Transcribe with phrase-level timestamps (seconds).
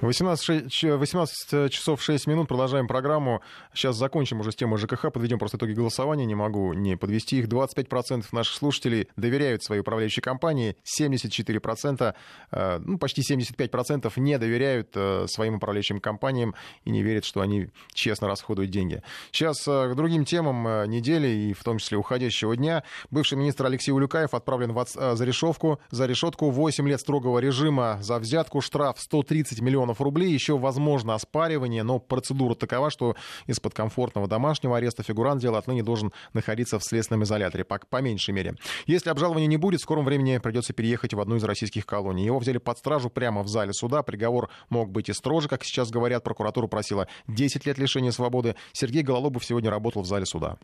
[0.00, 3.42] 18, 18 часов 6 минут, продолжаем программу.
[3.74, 7.48] Сейчас закончим уже с темой ЖКХ, подведем просто итоги голосования, не могу не подвести их.
[7.48, 12.14] 25% наших слушателей доверяют своей управляющей компании, 74%,
[12.52, 16.54] э, ну, почти 75% не доверяют э, своим управляющим компаниям
[16.84, 19.02] и не верят, что они честно расходуют деньги.
[19.32, 22.84] Сейчас э, к другим темам недели и в том числе уходящего дня.
[23.10, 28.18] Бывший министр Алексей Улюкаев отправлен в, за решетку, за решетку 8 лет строгого режима за
[28.20, 30.32] взятку, штраф 130 миллионов миллионов рублей.
[30.32, 33.16] Еще возможно оспаривание, но процедура такова, что
[33.46, 38.34] из-под комфортного домашнего ареста фигурант дела отныне должен находиться в следственном изоляторе, по, по меньшей
[38.34, 38.54] мере.
[38.86, 42.24] Если обжалования не будет, в скором времени придется переехать в одну из российских колоний.
[42.24, 44.02] Его взяли под стражу прямо в зале суда.
[44.02, 46.24] Приговор мог быть и строже, как сейчас говорят.
[46.24, 48.54] Прокуратура просила 10 лет лишения свободы.
[48.72, 50.58] Сергей Гололобов сегодня работал в зале суда.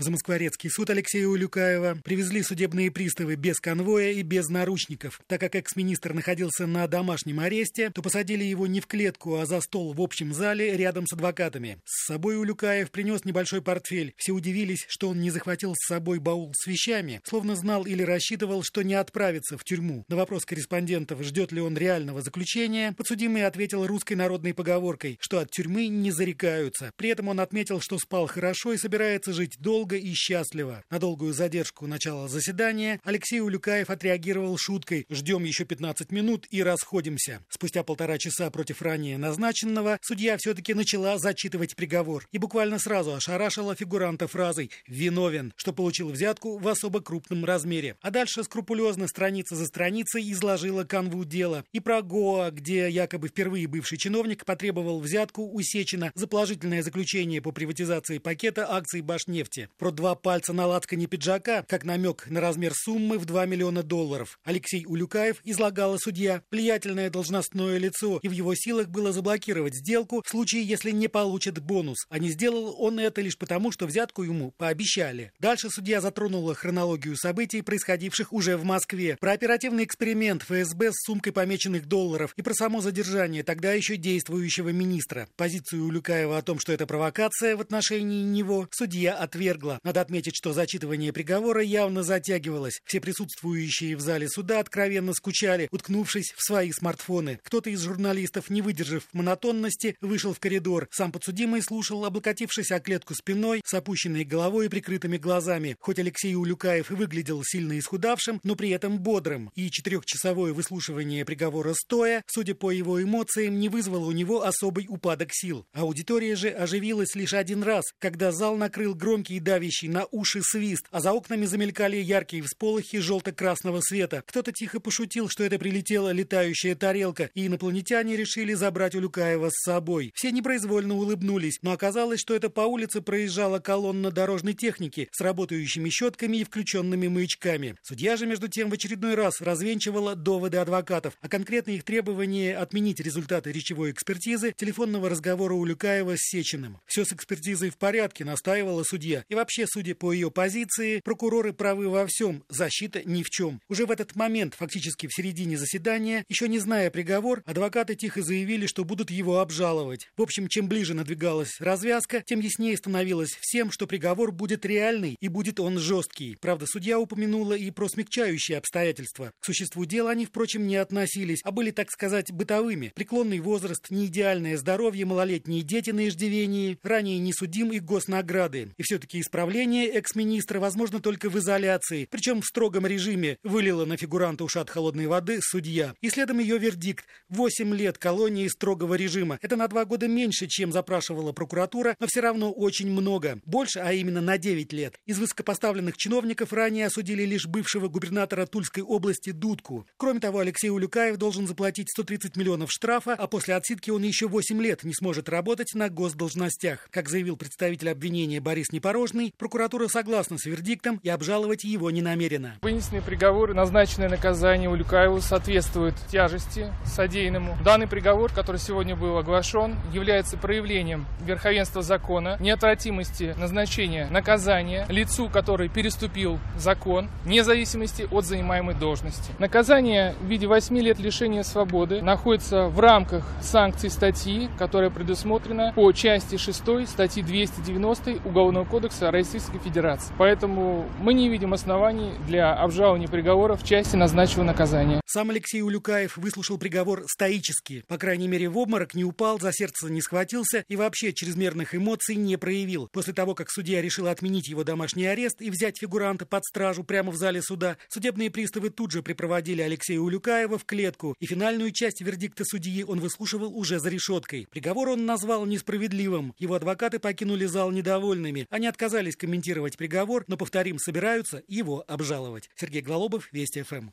[0.00, 5.20] В Замоскворецкий суд Алексея Улюкаева привезли судебные приставы без конвоя и без наручников.
[5.26, 9.60] Так как экс-министр находился на домашнем аресте, то посадили его не в клетку, а за
[9.60, 11.82] стол в общем зале рядом с адвокатами.
[11.84, 14.14] С собой Улюкаев принес небольшой портфель.
[14.16, 18.62] Все удивились, что он не захватил с собой баул с вещами, словно знал или рассчитывал,
[18.62, 20.06] что не отправится в тюрьму.
[20.08, 25.50] На вопрос корреспондентов, ждет ли он реального заключения, подсудимый ответил русской народной поговоркой, что от
[25.50, 26.90] тюрьмы не зарекаются.
[26.96, 30.84] При этом он отметил, что спал хорошо и собирается жить долго долго и счастливо.
[30.90, 37.40] На долгую задержку начала заседания Алексей Улюкаев отреагировал шуткой «Ждем еще 15 минут и расходимся».
[37.48, 43.74] Спустя полтора часа против ранее назначенного судья все-таки начала зачитывать приговор и буквально сразу ошарашила
[43.74, 47.96] фигуранта фразой «виновен», что получил взятку в особо крупном размере.
[48.00, 53.66] А дальше скрупулезно страница за страницей изложила канву дела и про Гоа, где якобы впервые
[53.66, 59.90] бывший чиновник потребовал взятку у Сечина за положительное заключение по приватизации пакета акций Башнефти про
[59.90, 64.38] два пальца на лацкане пиджака, как намек на размер суммы в 2 миллиона долларов.
[64.44, 70.28] Алексей Улюкаев излагала судья влиятельное должностное лицо, и в его силах было заблокировать сделку в
[70.28, 71.96] случае, если не получит бонус.
[72.10, 75.32] А не сделал он это лишь потому, что взятку ему пообещали.
[75.40, 81.32] Дальше судья затронула хронологию событий, происходивших уже в Москве, про оперативный эксперимент ФСБ с сумкой
[81.32, 85.26] помеченных долларов и про само задержание тогда еще действующего министра.
[85.36, 89.80] Позицию Улюкаева о том, что это провокация в отношении него, судья отверг отвергла.
[89.82, 92.80] Надо отметить, что зачитывание приговора явно затягивалось.
[92.84, 97.38] Все присутствующие в зале суда откровенно скучали, уткнувшись в свои смартфоны.
[97.42, 100.88] Кто-то из журналистов, не выдержав монотонности, вышел в коридор.
[100.90, 105.76] Сам подсудимый слушал, облокотившись о клетку спиной, с опущенной головой и прикрытыми глазами.
[105.80, 109.50] Хоть Алексей Улюкаев и выглядел сильно исхудавшим, но при этом бодрым.
[109.54, 115.30] И четырехчасовое выслушивание приговора стоя, судя по его эмоциям, не вызвало у него особый упадок
[115.32, 115.66] сил.
[115.72, 121.00] Аудитория же оживилась лишь один раз, когда зал накрыл громкий давящий на уши свист, а
[121.00, 124.22] за окнами замелькали яркие всполохи желто-красного света.
[124.24, 130.12] Кто-то тихо пошутил, что это прилетела летающая тарелка, и инопланетяне решили забрать Улюкаева с собой.
[130.14, 135.90] Все непроизвольно улыбнулись, но оказалось, что это по улице проезжала колонна дорожной техники с работающими
[135.90, 137.74] щетками и включенными маячками.
[137.82, 143.00] Судья же, между тем, в очередной раз развенчивала доводы адвокатов, а конкретно их требование отменить
[143.00, 146.78] результаты речевой экспертизы телефонного разговора Улюкаева с Сечиным.
[146.86, 149.24] Все с экспертизой в порядке, настаивала судья.
[149.28, 153.62] И вообще, судя по ее позиции, прокуроры правы во всем, защита ни в чем.
[153.70, 158.66] Уже в этот момент, фактически в середине заседания, еще не зная приговор, адвокаты тихо заявили,
[158.66, 160.10] что будут его обжаловать.
[160.18, 165.28] В общем, чем ближе надвигалась развязка, тем яснее становилось всем, что приговор будет реальный и
[165.28, 166.36] будет он жесткий.
[166.38, 169.32] Правда, судья упомянула и про смягчающие обстоятельства.
[169.40, 172.92] К существу дела они, впрочем, не относились, а были, так сказать, бытовыми.
[172.94, 178.74] Преклонный возраст, неидеальное здоровье, малолетние дети на иждивении, ранее не судим и госнаграды.
[178.76, 184.42] И все-таки исправление экс-министра возможно только в изоляции, причем в строгом режиме, вылила на фигуранта
[184.42, 185.94] ушат холодной воды судья.
[186.00, 189.38] И следом ее вердикт– 8 лет колонии строгого режима.
[189.40, 193.40] Это на два года меньше, чем запрашивала прокуратура, но все равно очень много.
[193.46, 194.98] Больше, а именно на 9 лет.
[195.06, 199.86] Из высокопоставленных чиновников ранее осудили лишь бывшего губернатора Тульской области Дудку.
[199.96, 204.60] Кроме того, Алексей Улюкаев должен заплатить 130 миллионов штрафа, а после отсидки он еще 8
[204.60, 206.88] лет не сможет работать на госдолжностях.
[206.90, 212.00] Как заявил представитель обвинения Борис Непорожный, Верховный, прокуратура согласна с вердиктом и обжаловать его не
[212.00, 212.54] намерена.
[212.62, 217.56] Вынесенный приговор и назначенное наказание Улюкаеву соответствует тяжести содеянному.
[217.62, 225.68] Данный приговор, который сегодня был оглашен, является проявлением верховенства закона, неотвратимости назначения наказания лицу, который
[225.68, 229.32] переступил закон, вне зависимости от занимаемой должности.
[229.38, 235.92] Наказание в виде 8 лет лишения свободы находится в рамках санкций статьи, которая предусмотрена по
[235.92, 240.12] части 6 статьи 290 Уголовного кодекса Российской Федерации.
[240.18, 245.00] Поэтому мы не видим оснований для обжалования приговора в части назначенного наказания.
[245.06, 247.82] Сам Алексей Улюкаев выслушал приговор стоически.
[247.88, 252.14] По крайней мере, в обморок не упал, за сердце не схватился и вообще чрезмерных эмоций
[252.14, 252.88] не проявил.
[252.92, 257.10] После того, как судья решил отменить его домашний арест и взять фигуранта под стражу прямо
[257.10, 262.00] в зале суда, судебные приставы тут же припроводили Алексея Улюкаева в клетку, и финальную часть
[262.00, 264.46] вердикта судьи он выслушивал уже за решеткой.
[264.50, 266.34] Приговор он назвал несправедливым.
[266.38, 268.46] Его адвокаты покинули зал недовольными.
[268.50, 272.50] Они отказались комментировать приговор, но, повторим, собираются его обжаловать.
[272.56, 273.90] Сергей Глалобов, Вести ФМ.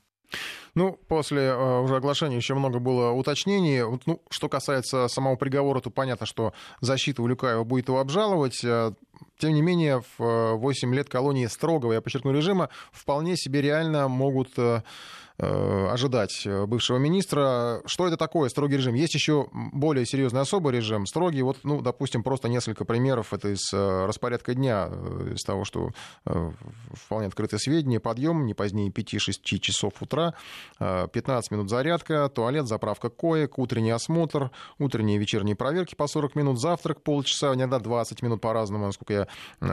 [0.75, 3.81] Ну, после э, уже оглашения еще много было уточнений.
[4.05, 8.63] Ну, что касается самого приговора, то понятно, что защита Улюкаева будет его обжаловать.
[8.63, 8.91] Э,
[9.39, 14.49] тем не менее, в 8 лет колонии строгого, я подчеркну, режима вполне себе реально могут
[14.57, 14.81] э, Э,
[15.39, 17.81] ожидать э, бывшего министра.
[17.85, 18.95] Что это такое, строгий режим?
[18.95, 21.43] Есть еще более серьезный особый режим, строгий.
[21.43, 23.33] Вот, ну, допустим, просто несколько примеров.
[23.33, 24.89] Это из э, распорядка дня,
[25.33, 25.91] из того, что
[26.93, 27.99] вполне открытые сведения.
[27.99, 30.33] Подъем не позднее 5-6 часов утра,
[30.79, 36.59] 15 минут зарядка, туалет, заправка коек, утренний осмотр, утренние и вечерние проверки по 40 минут,
[36.59, 39.27] завтрак полчаса, иногда 20 минут по-разному, насколько я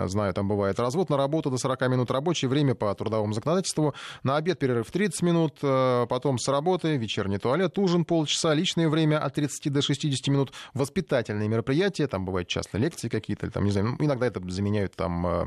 [0.08, 4.37] знаю, там бывает развод на работу до 40 минут, рабочее время по трудовому законодательству, на
[4.37, 9.19] обед перерыв 30 минут, минут, э, потом с работы, вечерний туалет, ужин полчаса, личное время
[9.19, 13.97] от 30 до 60 минут, воспитательные мероприятия, там бывают часто лекции какие-то, там, не знаю,
[13.99, 15.45] ну, иногда это заменяют там э,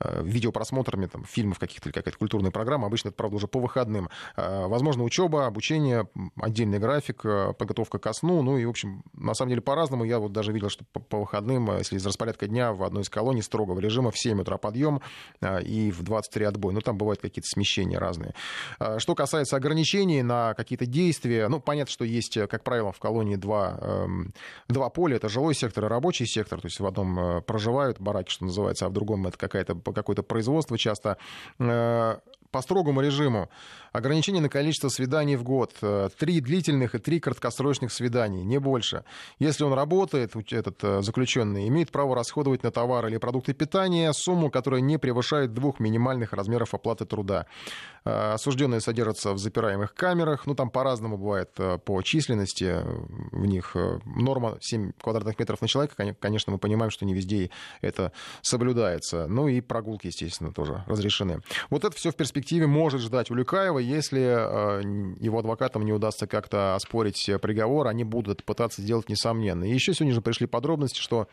[0.00, 4.08] э, видеопросмотрами там, фильмов каких-то или какая-то культурная программа, обычно это, правда, уже по выходным.
[4.36, 6.08] Возможно, учеба, обучение,
[6.40, 10.04] отдельный график, подготовка ко сну, ну и, в общем, на самом деле по-разному.
[10.04, 13.42] Я вот даже видел, что по, выходным, если из распорядка дня в одной из колоний
[13.42, 15.00] строгого режима в 7 утра подъем
[15.42, 16.72] и в 23 отбой.
[16.72, 18.34] Ну, там бывают какие-то смещения разные.
[18.98, 23.36] Что касается касается ограничений на какие-то действия, ну, понятно, что есть, как правило, в колонии
[23.36, 24.32] два, эм,
[24.68, 25.16] два поля.
[25.16, 26.60] Это жилой сектор и рабочий сектор.
[26.60, 30.22] То есть в одном э, проживают бараки, что называется, а в другом это какое-то какое-то
[30.22, 31.18] производство часто.
[31.58, 32.18] Э,
[32.50, 33.48] по строгому режиму
[33.92, 35.72] ограничение на количество свиданий в год.
[35.82, 39.02] Э, три длительных и три краткосрочных свиданий, не больше.
[39.40, 44.80] Если он работает, этот заключенный, имеет право расходовать на товары или продукты питания сумму, которая
[44.80, 47.46] не превышает двух минимальных размеров оплаты труда.
[48.04, 50.46] Э, осужденные содержатся в запираемых камерах.
[50.46, 51.50] Ну, там по-разному бывает
[51.84, 52.80] по численности.
[53.32, 56.14] В них норма 7 квадратных метров на человека.
[56.20, 58.12] Конечно, мы понимаем, что не везде это
[58.42, 59.26] соблюдается.
[59.26, 61.40] Ну и прогулки, естественно, тоже разрешены.
[61.70, 64.82] Вот это все в перспективе может ждать Улюкаева, если э,
[65.20, 69.64] его адвокатам не удастся как-то оспорить приговор, они будут пытаться сделать несомненно.
[69.64, 71.28] И еще сегодня же пришли подробности, что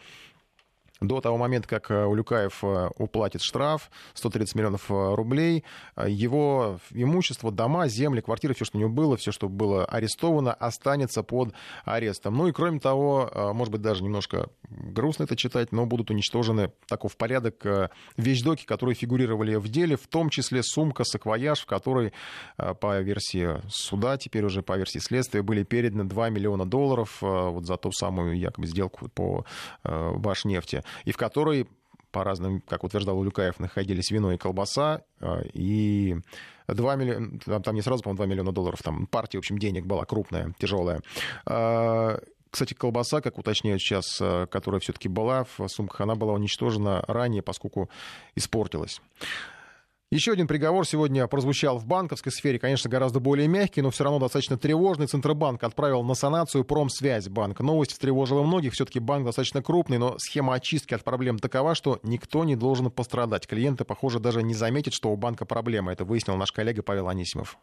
[1.01, 5.63] до того момента, как э, Улюкаев э, уплатит штраф 130 миллионов э, рублей,
[5.98, 11.24] его имущество, дома, земли, квартиры, все, что у него было, все, что было арестовано, останется
[11.24, 11.53] под
[11.86, 12.38] арестом.
[12.38, 17.18] Ну и кроме того, может быть, даже немножко грустно это читать, но будут уничтожены таков
[17.18, 17.65] порядок
[18.18, 22.13] вещдоки, которые фигурировали в деле, в том числе сумка, саквояж, в которой,
[22.57, 27.77] по версии суда, теперь уже по версии следствия, были переданы 2 миллиона долларов вот за
[27.77, 29.45] ту самую якобы сделку по
[29.83, 31.68] Башнефти и в которой
[32.12, 36.18] по разным, как утверждал Улюкаев, находились вино и колбаса, э, и
[36.68, 40.06] 2 миллиона, там не сразу, по-моему, 2 миллиона долларов, там партия, в общем, денег была
[40.06, 41.02] крупная, тяжелая.
[41.46, 47.04] Э, кстати, колбаса, как уточняют сейчас, э, которая все-таки была в сумках, она была уничтожена
[47.08, 47.90] ранее, поскольку
[48.36, 49.02] испортилась.
[50.13, 54.19] Еще один приговор сегодня прозвучал в банковской сфере, конечно, гораздо более мягкий, но все равно
[54.19, 55.08] достаточно тревожный.
[55.08, 57.62] Центробанк отправил на санацию Промсвязьбанк.
[57.62, 58.74] Новость встревожила многих.
[58.74, 63.48] Все-таки банк достаточно крупный, но схема очистки от проблем такова, что никто не должен пострадать.
[63.48, 65.94] Клиенты, похоже, даже не заметят, что у банка проблема.
[65.94, 67.58] Это выяснил наш коллега Павел Анисимов.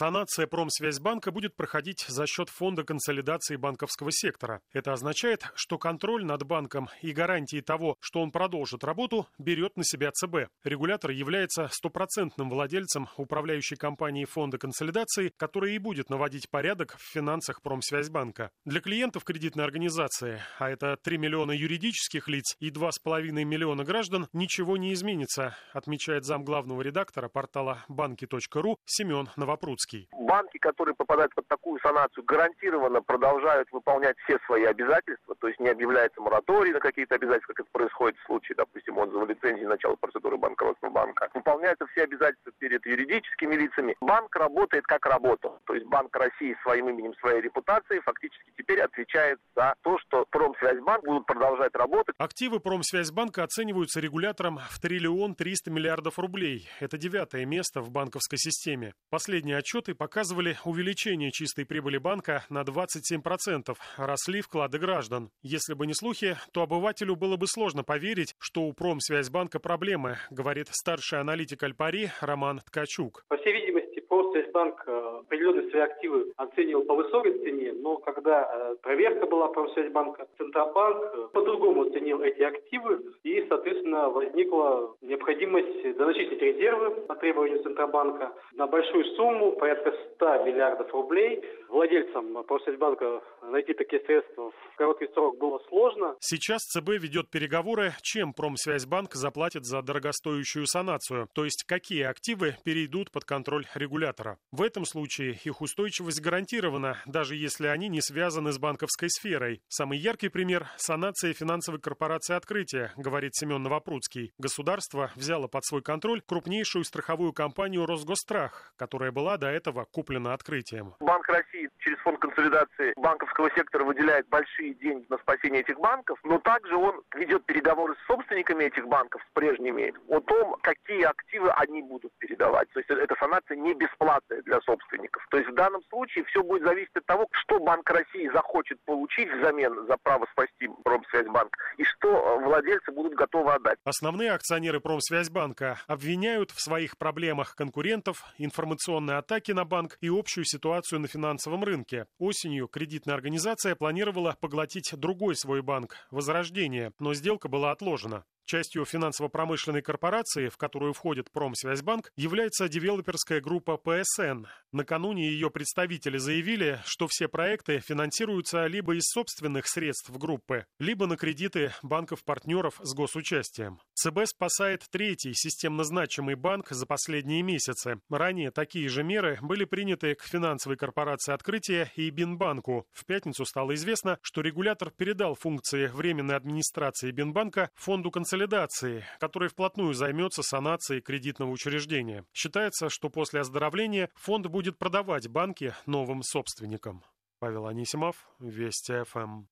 [0.00, 4.62] Санация Промсвязьбанка будет проходить за счет фонда консолидации банковского сектора.
[4.72, 9.84] Это означает, что контроль над банком и гарантии того, что он продолжит работу, берет на
[9.84, 10.48] себя ЦБ.
[10.64, 17.60] Регулятор является стопроцентным владельцем управляющей компании фонда консолидации, которая и будет наводить порядок в финансах
[17.60, 18.52] Промсвязьбанка.
[18.64, 24.78] Для клиентов кредитной организации, а это 3 миллиона юридических лиц и 2,5 миллиона граждан, ничего
[24.78, 29.89] не изменится, отмечает зам главного редактора портала банки.ру Семен Новопрудский.
[29.90, 30.08] Иркутский.
[30.12, 35.68] Банки, которые попадают под такую санацию, гарантированно продолжают выполнять все свои обязательства, то есть не
[35.68, 40.36] объявляется мораторий на какие-то обязательства, как это происходит в случае, допустим, отзыва лицензии начала процедуры
[40.36, 41.28] банкротства банка.
[41.34, 43.96] Выполняются все обязательства перед юридическими лицами.
[44.00, 45.58] Банк работает как работал.
[45.66, 51.04] То есть Банк России своим именем, своей репутацией фактически теперь отвечает за то, что Промсвязьбанк
[51.04, 52.14] будут продолжать работать.
[52.18, 56.68] Активы Промсвязьбанка оцениваются регулятором в триллион триста миллиардов рублей.
[56.80, 58.94] Это девятое место в банковской системе.
[59.10, 63.76] Последние отчеты показывали увеличение чистой прибыли банка на 27%.
[63.96, 65.30] Росли вклады граждан.
[65.42, 70.68] Если бы не слухи, то обывателю было бы сложно поверить, что у Промсвязьбанка проблемы, говорит
[70.72, 73.24] старший аналитик Альпари Роман Ткачук.
[73.28, 73.79] По всей видимости,
[74.10, 80.26] Промсвязьбанк э, определенные свои активы оценивал по высокой цене, но когда э, проверка была Промсвязьбанка,
[80.36, 88.32] Центробанк э, по-другому оценил эти активы, и, соответственно, возникла необходимость дозначительных резервы по требованию Центробанка
[88.54, 91.44] на большую сумму, порядка 100 миллиардов рублей.
[91.68, 96.16] Владельцам Промсвязьбанка найти такие средства в короткий срок было сложно.
[96.20, 103.10] Сейчас ЦБ ведет переговоры, чем Промсвязьбанк заплатит за дорогостоящую санацию, то есть какие активы перейдут
[103.10, 104.38] под контроль регулятора.
[104.52, 109.62] В этом случае их устойчивость гарантирована, даже если они не связаны с банковской сферой.
[109.68, 114.32] Самый яркий пример– санация финансовой корпорации «Открытие», говорит Семен Новопрудский.
[114.38, 120.94] Государство взяло под свой контроль крупнейшую страховую компанию «Росгострах», которая была до этого куплена «Открытием».
[121.00, 126.38] Банк России через фонд консолидации банковского сектора выделяет большие деньги на спасение этих банков, но
[126.38, 131.82] также он ведет переговоры с собственниками этих банков, с прежними, о том, какие активы они
[131.82, 132.68] будут передавать.
[132.70, 135.26] То есть эта санация не бесплатная для собственников.
[135.30, 139.30] То есть в данном случае все будет зависеть от того, что Банк России захочет получить
[139.32, 143.78] взамен за право спасти Промсвязьбанк и что владельцы будут готовы отдать.
[143.84, 151.00] Основные акционеры Промсвязьбанка обвиняют в своих проблемах конкурентов, информационные атаки на банк и общую ситуацию
[151.00, 151.69] на финансовом рынке.
[152.18, 158.24] Осенью кредитная организация планировала поглотить другой свой банк– Возрождение, но сделка была отложена.
[158.44, 164.46] Частью финансово-промышленной корпорации, в которую входит Промсвязьбанк, является девелоперская группа ПСН.
[164.72, 171.16] Накануне ее представители заявили, что все проекты финансируются либо из собственных средств группы, либо на
[171.16, 173.80] кредиты банков-партнеров с госучастием.
[173.94, 178.00] ЦБ спасает третий системно значимый банк за последние месяцы.
[178.10, 182.86] Ранее такие же меры были приняты к финансовой корпорации «Открытие» и Бинбанку.
[182.92, 189.48] В пятницу стало известно, что регулятор передал функции временной администрации Бинбанка фонду консолидации консолидации, который
[189.48, 192.24] вплотную займется санацией кредитного учреждения.
[192.32, 197.04] Считается, что после оздоровления фонд будет продавать банки новым собственникам.
[197.38, 199.44] Павел Анисимов, Вести ФМ.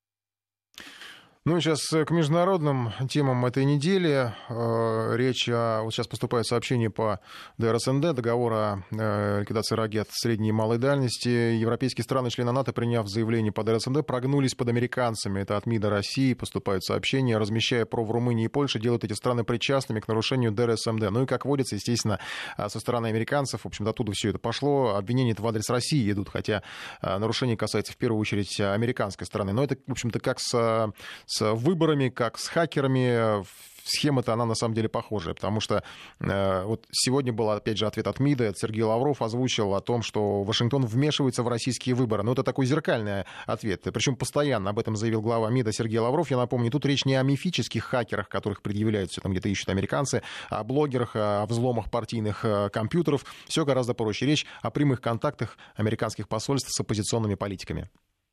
[1.45, 4.33] Ну, сейчас э, к международным темам этой недели.
[4.49, 5.83] Э, речь о...
[5.83, 7.21] Вот сейчас поступает сообщение по
[7.57, 11.29] ДРСМД, договор о э, ликвидации ракет средней и малой дальности.
[11.29, 15.39] Европейские страны, члены НАТО, приняв заявление по ДРСМД, прогнулись под американцами.
[15.39, 17.37] Это от МИДа России поступают сообщения.
[17.37, 21.09] Размещая ПРО в Румынии и Польше, делают эти страны причастными к нарушению ДРСМД.
[21.09, 22.19] Ну и, как водится, естественно,
[22.57, 24.95] со стороны американцев, в общем-то, оттуда все это пошло.
[24.97, 26.63] Обвинения в адрес России идут, хотя
[27.01, 29.53] нарушение касается в первую очередь американской стороны.
[29.53, 30.91] Но это, в общем-то, как с
[31.29, 33.45] с выборами, как с хакерами.
[33.83, 35.83] Схема-то она на самом деле похожая, потому что
[36.19, 38.53] э, вот сегодня был, опять же, ответ от МИДа.
[38.55, 42.21] Сергей Лавров озвучил о том, что Вашингтон вмешивается в российские выборы.
[42.21, 43.81] Но это такой зеркальный ответ.
[43.83, 46.29] Причем постоянно об этом заявил глава МИДа Сергей Лавров.
[46.29, 50.21] Я напомню, тут речь не о мифических хакерах, которых предъявляют все там где-то ищут американцы,
[50.49, 53.25] а о блогерах, о взломах партийных э, компьютеров.
[53.47, 54.27] Все гораздо проще.
[54.27, 57.89] Речь о прямых контактах американских посольств с оппозиционными политиками.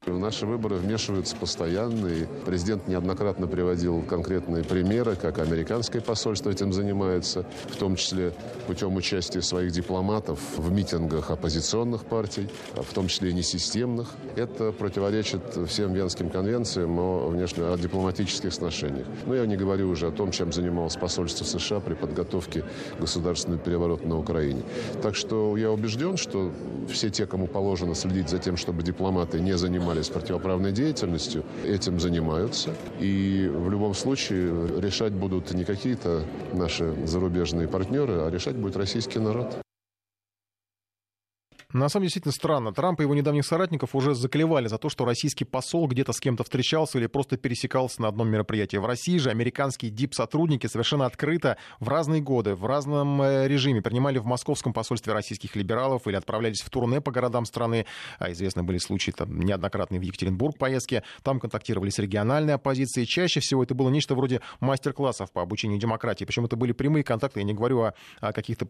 [0.07, 6.73] В наши выборы вмешиваются постоянно, и президент неоднократно приводил конкретные примеры, как американское посольство этим
[6.73, 8.33] занимается, в том числе
[8.69, 14.15] путем участия своих дипломатов в митингах оппозиционных партий, в том числе и несистемных.
[14.37, 19.09] Это противоречит всем Венским конвенциям о, внешне, о дипломатических сношениях.
[19.27, 22.65] Но я не говорю уже о том, чем занималось посольство США при подготовке
[23.01, 24.63] государственного переворота на Украине.
[25.03, 26.53] Так что я убежден, что
[26.89, 32.01] все те, кому положено следить за тем, чтобы дипломаты не занимались занимались противоправной деятельностью, этим
[32.01, 32.75] занимаются.
[33.01, 36.23] И в любом случае решать будут не какие-то
[36.53, 39.66] наши зарубежные партнеры, а решать будет российский народ.
[41.73, 42.73] На самом деле, действительно странно.
[42.73, 46.45] Трамп и его недавних соратников уже заклевали за то, что российский посол где-то с кем-то
[46.45, 48.77] встречался или просто пересекался на одном мероприятии.
[48.77, 54.19] В России же американские дип-сотрудники совершенно открыто в разные годы, в разном э, режиме принимали
[54.19, 57.87] в московском посольстве российских либералов или отправлялись в турне по городам страны.
[58.21, 61.03] А известны были случаи там, неоднократные в Екатеринбург поездки.
[61.25, 63.07] Там контактировали с региональной оппозицией.
[63.07, 66.25] Чаще всего это было нечто вроде мастер-классов по обучению демократии.
[66.25, 67.41] Причем это были прямые контакты.
[67.41, 68.69] Я не говорю о, о каких-то,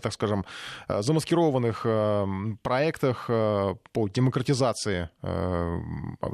[0.00, 0.44] так скажем,
[0.86, 1.86] замаскированных
[2.62, 5.10] проектах по демократизации.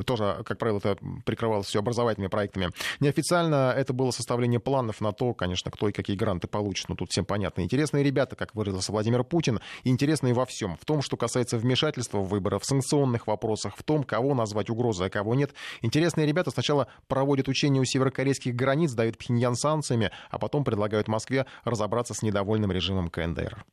[0.07, 2.71] Тоже, как правило, это прикрывалось все образовательными проектами.
[3.01, 6.89] Неофициально это было составление планов на то, конечно, кто и какие гранты получит.
[6.89, 7.63] Ну, тут всем понятно.
[7.63, 10.77] Интересные ребята, как выразился Владимир Путин, интересные во всем.
[10.77, 15.09] В том, что касается вмешательства в выборы, в санкционных вопросах, в том, кого назвать угрозой,
[15.09, 15.55] а кого нет.
[15.81, 21.47] Интересные ребята сначала проводят учения у северокорейских границ, дают Пхеньян санкциями, а потом предлагают Москве
[21.65, 23.65] разобраться с недовольным режимом КНДР.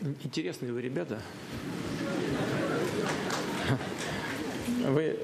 [0.00, 1.22] Интересные вы ребята.
[4.88, 5.18] Вы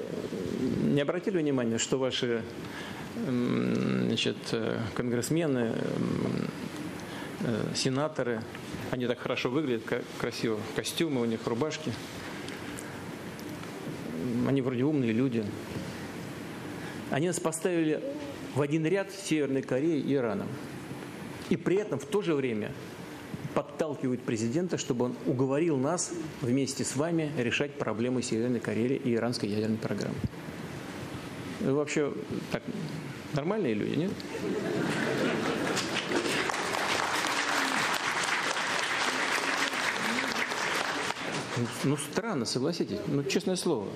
[0.82, 2.42] не обратили внимания, что ваши
[3.14, 5.74] значит, э, конгрессмены,
[7.40, 8.42] э, сенаторы,
[8.90, 9.84] они так хорошо выглядят,
[10.18, 11.92] красиво, костюмы у них, рубашки.
[14.48, 15.44] Они вроде умные люди.
[17.10, 18.02] Они нас поставили
[18.54, 20.48] в один ряд с Северной Кореей и Ираном.
[21.50, 22.72] И при этом в то же время
[23.54, 29.48] подталкивают президента, чтобы он уговорил нас вместе с вами решать проблемы Северной Кореи и иранской
[29.48, 30.16] ядерной программы.
[31.60, 32.12] Вы вообще
[32.50, 32.62] так
[33.34, 34.10] нормальные люди, нет?
[41.84, 42.98] Ну, странно, согласитесь.
[43.06, 43.88] Ну, честное слово.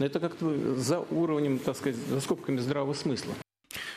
[0.00, 3.34] Это как-то за уровнем, так сказать, за скобками здравого смысла.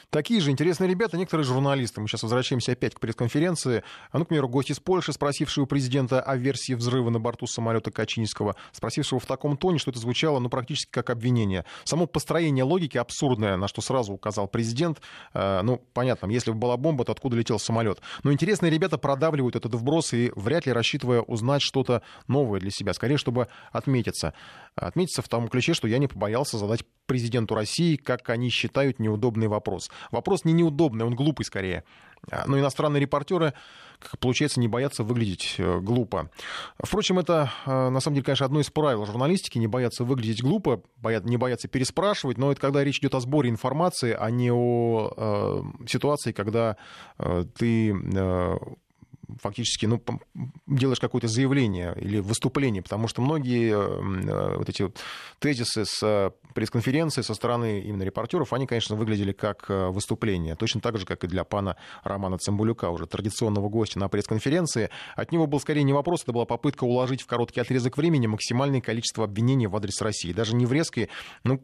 [0.10, 2.00] Такие же интересные ребята, некоторые журналисты.
[2.00, 3.84] Мы сейчас возвращаемся опять к пресс-конференции.
[4.10, 7.46] А ну, к примеру, гость из Польши, спросивший у президента о версии взрыва на борту
[7.46, 11.66] самолета Качинского, спросившего в таком тоне, что это звучало ну, практически как обвинение.
[11.84, 15.02] Само построение логики абсурдное, на что сразу указал президент.
[15.34, 18.00] Э, ну, понятно, если бы была бомба, то откуда летел самолет.
[18.24, 22.94] Но интересные ребята продавливают этот вброс и вряд ли рассчитывая узнать что-то новое для себя.
[22.94, 24.34] Скорее, чтобы отметиться.
[24.76, 29.48] Отметиться в том ключе, что я не побоялся задать президенту России, как они считают, неудобный
[29.48, 29.90] вопрос.
[30.12, 31.84] Вопрос не неудобный, он глупый скорее.
[32.32, 33.54] А, но иностранные репортеры,
[34.00, 36.30] как получается, не боятся выглядеть э, глупо.
[36.80, 40.82] Впрочем, это, э, на самом деле, конечно, одно из правил журналистики, не бояться выглядеть глупо,
[41.24, 45.88] не бояться переспрашивать, но это когда речь идет о сборе информации, а не о э,
[45.88, 46.78] ситуации, когда
[47.58, 47.94] ты
[49.42, 50.02] фактически ну,
[50.68, 54.98] делаешь какое-то заявление или выступление, потому что многие э, вот эти вот
[55.40, 60.82] тезисы с э, пресс-конференции со стороны именно репортеров, они, конечно, выглядели как э, выступление, точно
[60.82, 64.90] так же, как и для пана Романа Цымбулюка, уже традиционного гостя на пресс-конференции.
[65.16, 68.82] От него был скорее не вопрос, это была попытка уложить в короткий отрезок времени максимальное
[68.82, 70.34] количество обвинений в адрес России.
[70.34, 71.10] Даже не в резкой,
[71.44, 71.64] ну,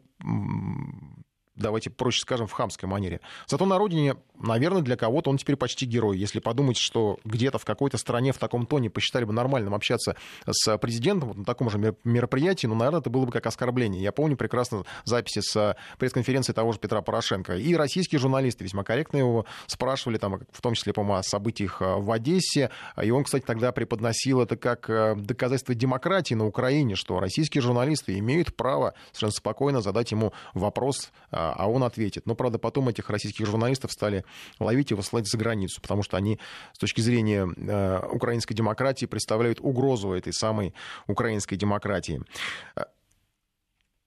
[1.56, 3.20] давайте проще скажем, в хамской манере.
[3.46, 6.18] Зато на родине, наверное, для кого-то он теперь почти герой.
[6.18, 10.16] Если подумать, что где-то в какой-то стране в таком тоне посчитали бы нормальным общаться
[10.48, 14.02] с президентом вот на таком же мероприятии, ну, наверное, это было бы как оскорбление.
[14.02, 17.56] Я помню прекрасно записи с пресс-конференции того же Петра Порошенко.
[17.56, 21.96] И российские журналисты весьма корректно его спрашивали, там, в том числе, по-моему, о событиях э,
[21.96, 22.70] в Одессе.
[23.02, 28.18] И он, кстати, тогда преподносил это как э, доказательство демократии на Украине, что российские журналисты
[28.18, 32.26] имеют право совершенно спокойно задать ему вопрос э, а он ответит.
[32.26, 34.24] Но, правда, потом этих российских журналистов стали
[34.58, 36.38] ловить и высылать за границу, потому что они
[36.72, 40.74] с точки зрения э, украинской демократии представляют угрозу этой самой
[41.06, 42.22] украинской демократии.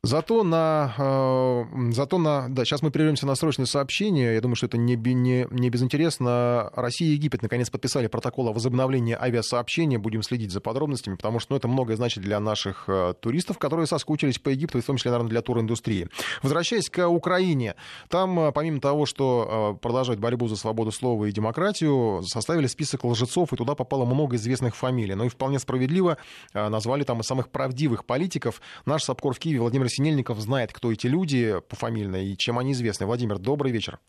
[0.04, 2.48] Зато на, э, зато на...
[2.50, 4.36] Да, сейчас мы прервемся на срочное сообщение.
[4.36, 6.72] Я думаю, что это не, не, не безинтересно.
[6.76, 9.98] Россия и Египет наконец подписали протокол о возобновлении авиасообщения.
[9.98, 13.88] Будем следить за подробностями, потому что ну, это многое значит для наших э, туристов, которые
[13.88, 16.08] соскучились по Египту, и в том числе, наверное, для туриндустрии.
[16.44, 17.74] Возвращаясь к Украине.
[18.08, 23.04] Там, э, помимо того, что э, продолжать борьбу за свободу слова и демократию, составили список
[23.04, 25.16] лжецов, и туда попало много известных фамилий.
[25.16, 26.18] Но и вполне справедливо
[26.54, 28.62] э, назвали там и самых правдивых политиков.
[28.86, 32.74] Наш Сапкор в Киеве Владимир Владимир Синельников знает, кто эти люди пофамильно и чем они
[32.74, 33.06] известны.
[33.06, 34.00] Владимир, добрый вечер.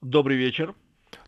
[0.00, 0.74] Добрый вечер.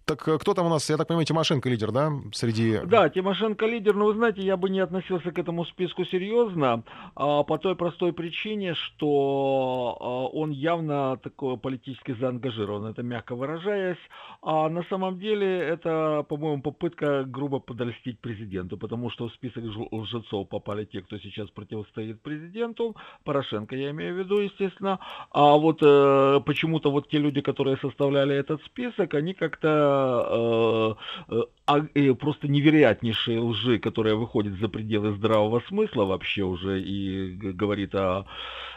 [0.09, 2.79] Так э, кто там у нас, я так понимаю, Тимошенко лидер, да, среди...
[2.87, 6.85] Да, Тимошенко лидер, но вы знаете, я бы не относился к этому списку серьезно,
[7.17, 13.99] а, по той простой причине, что а, он явно такой политически заангажирован, это мягко выражаясь,
[14.43, 20.49] а на самом деле это, по-моему, попытка грубо подольстить президенту, потому что в список лжецов
[20.49, 25.01] попали те, кто сейчас противостоит президенту, Порошенко я имею в виду, естественно,
[25.33, 30.95] а вот э, почему-то вот те люди, которые составляли этот список, они как-то Э,
[31.29, 37.95] э, а, просто невероятнейшие лжи, которая выходит за пределы здравого смысла вообще уже и говорит
[37.95, 38.27] о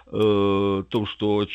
[0.07, 1.45] э, том, что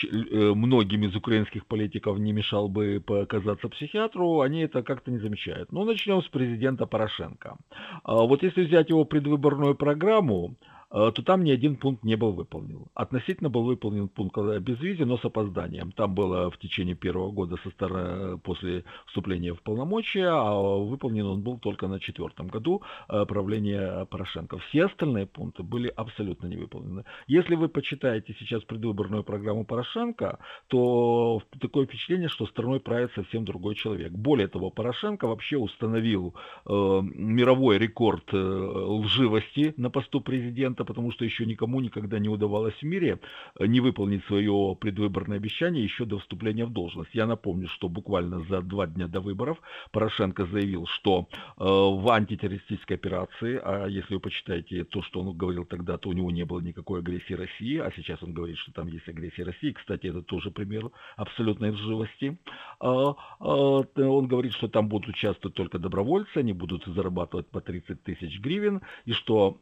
[0.54, 5.72] многим из украинских политиков не мешал бы показаться психиатру, они это как-то не замечают.
[5.72, 7.56] Ну, начнем с президента Порошенко.
[8.04, 10.56] А вот если взять его предвыборную программу,
[10.94, 12.86] то там ни один пункт не был выполнен.
[12.94, 15.90] Относительно был выполнен пункт о безвизе, но с опозданием.
[15.92, 21.42] Там было в течение первого года со стороны, после вступления в полномочия, а выполнен он
[21.42, 24.58] был только на четвертом году правления Порошенко.
[24.58, 27.04] Все остальные пункты были абсолютно не выполнены.
[27.26, 33.74] Если вы почитаете сейчас предвыборную программу Порошенко, то такое впечатление, что страной правит совсем другой
[33.74, 34.12] человек.
[34.12, 36.34] Более того, Порошенко вообще установил
[36.66, 42.74] э, мировой рекорд э, лживости на посту президента, потому что еще никому никогда не удавалось
[42.74, 43.20] в мире
[43.58, 47.10] э, не выполнить свое предвыборное обещание еще до вступления в должность.
[47.14, 49.58] Я напомню, что буквально за два дня до выборов
[49.92, 55.64] Порошенко заявил, что э, в антитеррористической операции, а если вы почитаете то, что он говорил
[55.64, 58.88] тогда, то у него не было никакой агрессии России, а сейчас он говорит, что там
[58.88, 59.72] есть агрессия России.
[59.72, 62.38] Кстати, это тоже пример абсолютной лживости.
[62.80, 68.02] А, а, он говорит, что там будут участвовать только добровольцы, они будут зарабатывать по 30
[68.02, 69.58] тысяч гривен, и что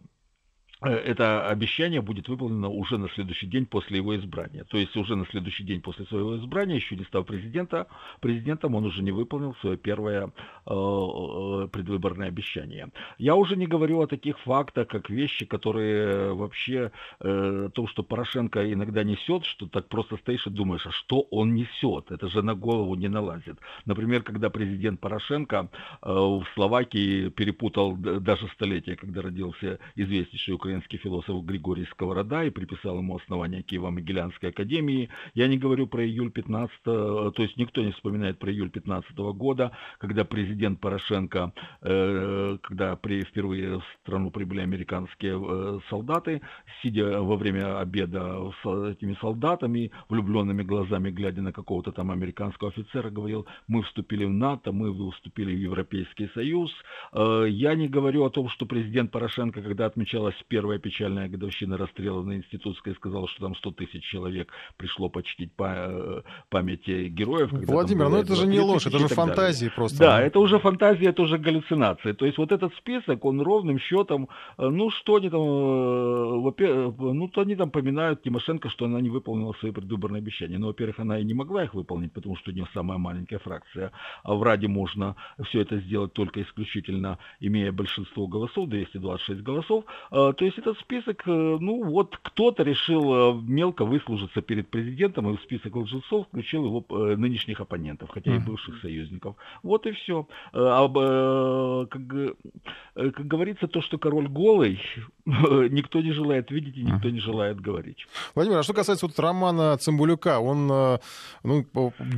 [0.82, 4.64] это обещание будет выполнено уже на следующий день после его избрания.
[4.64, 7.86] То есть уже на следующий день после своего избрания, еще не став президента,
[8.20, 10.28] президентом, он уже не выполнил свое первое э,
[10.66, 12.88] э, предвыборное обещание.
[13.18, 16.90] Я уже не говорю о таких фактах, как вещи, которые вообще,
[17.20, 21.54] э, то, что Порошенко иногда несет, что так просто стоишь и думаешь, а что он
[21.54, 22.10] несет?
[22.10, 23.58] Это же на голову не налазит.
[23.86, 25.68] Например, когда президент Порошенко
[26.02, 32.50] э, в Словакии перепутал даже столетие, когда родился известнейший украинский украинский философ Григорий Сковорода и
[32.50, 35.10] приписал ему основание Киево-Могилянской академии.
[35.34, 39.72] Я не говорю про июль 15, то есть никто не вспоминает про июль 15 года,
[39.98, 46.40] когда президент Порошенко, э, когда при, впервые в страну прибыли американские э, солдаты,
[46.82, 53.10] сидя во время обеда с этими солдатами, влюбленными глазами, глядя на какого-то там американского офицера,
[53.10, 56.70] говорил, мы вступили в НАТО, мы вступили в Европейский Союз.
[57.12, 61.76] Э, я не говорю о том, что президент Порошенко, когда отмечалась первая первая печальная годовщина
[61.76, 67.50] расстрела на Институтской сказала, что там 100 тысяч человек пришло почтить э, памяти героев.
[67.50, 69.74] Владимир, ну это же не ложь, это же фантазии далее.
[69.74, 69.98] просто.
[69.98, 72.14] Да, это уже фантазия, это уже галлюцинация.
[72.14, 77.28] То есть вот этот список, он ровным счетом, э, ну что они там, э, ну
[77.28, 80.58] то они там поминают Тимошенко, что она не выполнила свои предвыборные обещания.
[80.58, 83.90] Но, во-первых, она и не могла их выполнить, потому что у нее самая маленькая фракция.
[84.22, 85.16] А в Раде можно
[85.48, 89.84] все это сделать только исключительно имея большинство голосов, 226 голосов.
[90.10, 95.30] То есть есть этот список, э, ну вот кто-то решил э, мелко выслужиться перед президентом
[95.30, 99.36] и в список лжецов включил его э, нынешних оппонентов, хотя и бывших союзников.
[99.62, 100.26] Вот и все.
[100.52, 104.80] Как, как говорится, то, что король голый,
[105.26, 108.06] никто не желает видеть и никто не желает говорить.
[108.34, 111.66] Владимир, а что касается вот романа Цымбулюка, он ну,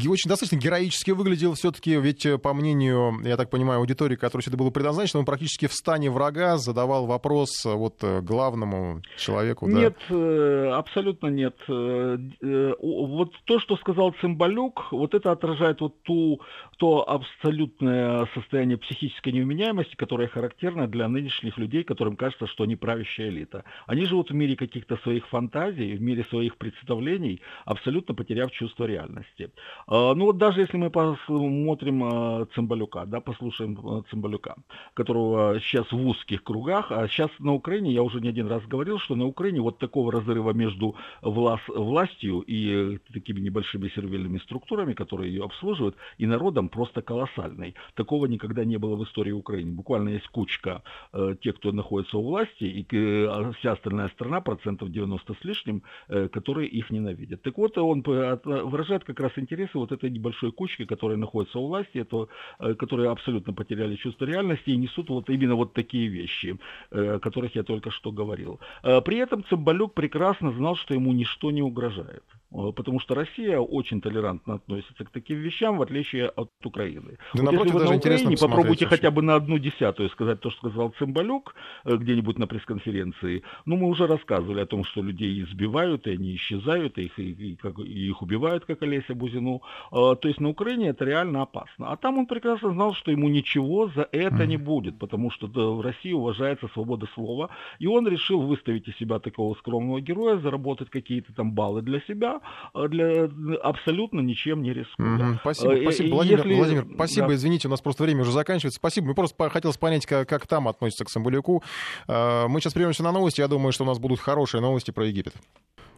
[0.09, 4.59] очень достаточно героически выглядел все-таки, ведь по мнению, я так понимаю, аудитории, которой все это
[4.59, 9.67] было предназначено, он практически в стане врага задавал вопрос вот главному человеку?
[9.67, 10.79] Нет, да?
[10.79, 11.57] абсолютно нет.
[11.69, 16.41] Э, э, вот то, что сказал Цымбалюк, вот это отражает вот ту,
[16.79, 23.29] то абсолютное состояние психической невменяемости, которое характерно для нынешних людей, которым кажется, что они правящая
[23.29, 23.65] элита.
[23.87, 29.51] Они живут в мире каких-то своих фантазий, в мире своих представлений, абсолютно потеряв чувство реальности.
[29.89, 34.57] Ну вот даже если мы посмотрим э, Цымбалюка, да, послушаем Цымбалюка,
[34.95, 38.99] которого сейчас в узких кругах, а сейчас на Украине я уже не один раз говорил,
[38.99, 45.33] что на Украине вот такого разрыва между власть, властью и такими небольшими сервельными структурами, которые
[45.33, 47.75] ее обслуживают, и народом просто колоссальный.
[47.95, 49.73] Такого никогда не было в истории Украины.
[49.73, 54.91] Буквально есть кучка э, тех, кто находится у власти, и э, вся остальная страна, процентов
[54.91, 57.43] 90 с лишним, э, которые их ненавидят.
[57.43, 61.99] Так вот, он выражает как раз интересы вот этой небольшой кучки, которая находится у власти,
[61.99, 66.59] это, э, которые абсолютно потеряли чувство реальности и несут вот именно вот такие вещи,
[66.91, 68.61] э, которых я только что говорил.
[68.83, 72.25] Э, при этом Цымбалюк прекрасно знал, что ему ничто не угрожает.
[72.55, 77.19] Э, потому что Россия очень толерантно относится к таким вещам, в отличие от Украины.
[77.35, 80.51] Да, вот напротив, если вы на Украине попробуйте хотя бы на одну десятую сказать то,
[80.51, 81.55] что сказал Цымбалюк
[81.85, 86.35] э, где-нибудь на пресс-конференции, ну, мы уже рассказывали о том, что людей избивают, и они
[86.35, 89.63] исчезают, и их, и, и, как, и их убивают, как Олеся Бузину.
[89.91, 91.91] То есть на Украине это реально опасно.
[91.93, 94.47] А там он прекрасно знал, что ему ничего за это mm.
[94.47, 99.19] не будет, потому что в России уважается свобода слова, и он решил выставить из себя
[99.19, 102.41] такого скромного героя, заработать какие-то там баллы для себя,
[102.73, 103.31] а для,
[103.63, 105.31] абсолютно ничем не рискуя.
[105.31, 106.55] Угу, спасибо, а, спасибо, Владимир, Если...
[106.55, 107.35] Владимир, спасибо, да.
[107.35, 108.79] извините, у нас просто время уже заканчивается.
[108.79, 111.63] Спасибо, мы просто хотелось понять, как, как там относятся к Самбулюку.
[112.09, 115.07] А, мы сейчас прервемся на новости, я думаю, что у нас будут хорошие новости про
[115.07, 115.35] Египет.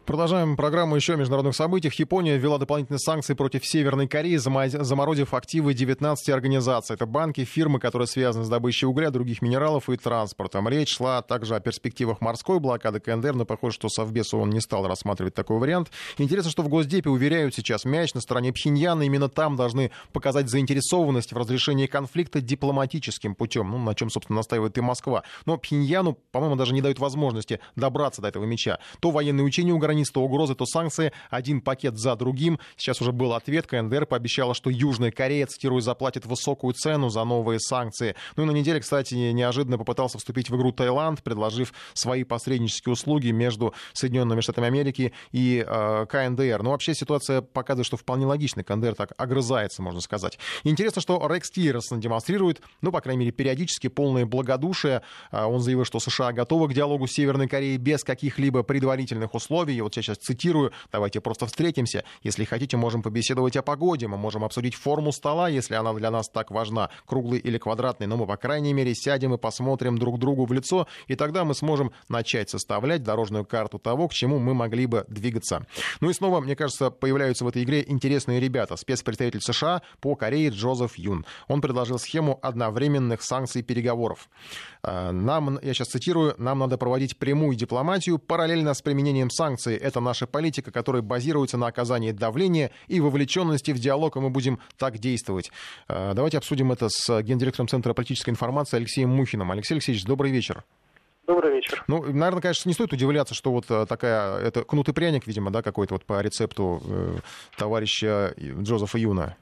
[0.07, 1.93] Продолжаем программу еще о международных событиях.
[1.95, 6.93] Япония ввела дополнительные санкции против Северной Кореи, заморозив активы 19 организаций.
[6.93, 10.69] Это банки, фирмы, которые связаны с добычей угля, других минералов и транспортом.
[10.69, 14.87] Речь шла также о перспективах морской блокады КНДР, но похоже, что Совбез он не стал
[14.87, 15.91] рассматривать такой вариант.
[16.17, 19.01] Интересно, что в Госдепе уверяют сейчас, мяч на стороне Пхеньяна.
[19.01, 24.77] Именно там должны показать заинтересованность в разрешении конфликта дипломатическим путем, ну, на чем, собственно, настаивает
[24.77, 25.23] и Москва.
[25.45, 28.79] Но Пхеньяну, по-моему, даже не дают возможности добраться до этого мяча.
[29.01, 31.11] То военные учения у границ, то угрозы, то санкции.
[31.29, 32.59] Один пакет за другим.
[32.75, 33.65] Сейчас уже был ответ.
[33.65, 38.15] КНДР пообещала, что Южная Корея, цитирую, заплатит высокую цену за новые санкции.
[38.35, 43.31] Ну и на неделе, кстати, неожиданно попытался вступить в игру Таиланд, предложив свои посреднические услуги
[43.31, 46.61] между Соединенными Штатами Америки и э, КНДР.
[46.61, 48.63] Но вообще ситуация показывает, что вполне логично.
[48.63, 50.37] КНДР так огрызается, можно сказать.
[50.63, 55.01] Интересно, что Рекс Тиллерсон демонстрирует, ну, по крайней мере, периодически полное благодушие.
[55.31, 59.86] Э, он заявил, что США готовы к диалогу с Северной Кореей без каких-либо предварительных условий.
[59.87, 62.03] Вот я сейчас цитирую, давайте просто встретимся.
[62.21, 66.27] Если хотите, можем побеседовать о погоде, мы можем обсудить форму стола, если она для нас
[66.27, 70.45] так важна, круглый или квадратный, но мы, по крайней мере, сядем и посмотрим друг другу
[70.45, 74.87] в лицо, и тогда мы сможем начать составлять дорожную карту того, к чему мы могли
[74.87, 75.65] бы двигаться.
[76.01, 78.75] Ну и снова, мне кажется, появляются в этой игре интересные ребята.
[78.75, 81.25] Спецпредставитель США по Корее Джозеф Юн.
[81.47, 84.27] Он предложил схему одновременных санкций переговоров.
[84.83, 89.76] А, нам, я сейчас цитирую, нам надо проводить прямую дипломатию параллельно с применением санкций.
[89.77, 94.59] Это наша политика, которая базируется на оказании давления и вовлеченности в диалог, и мы будем
[94.77, 95.51] так действовать.
[95.87, 99.51] А, давайте обсудим это с гендиректором Центра политической информации Алексеем Мухиным.
[99.51, 100.63] Алексей Алексеевич, добрый вечер.
[101.27, 101.83] Добрый вечер.
[101.87, 105.51] Ну, наверное, конечно, не стоит удивляться, что вот э, такая, это кнут и пряник, видимо,
[105.51, 107.17] да, какой-то вот по рецепту э,
[107.57, 109.35] товарища Джозефа Юна.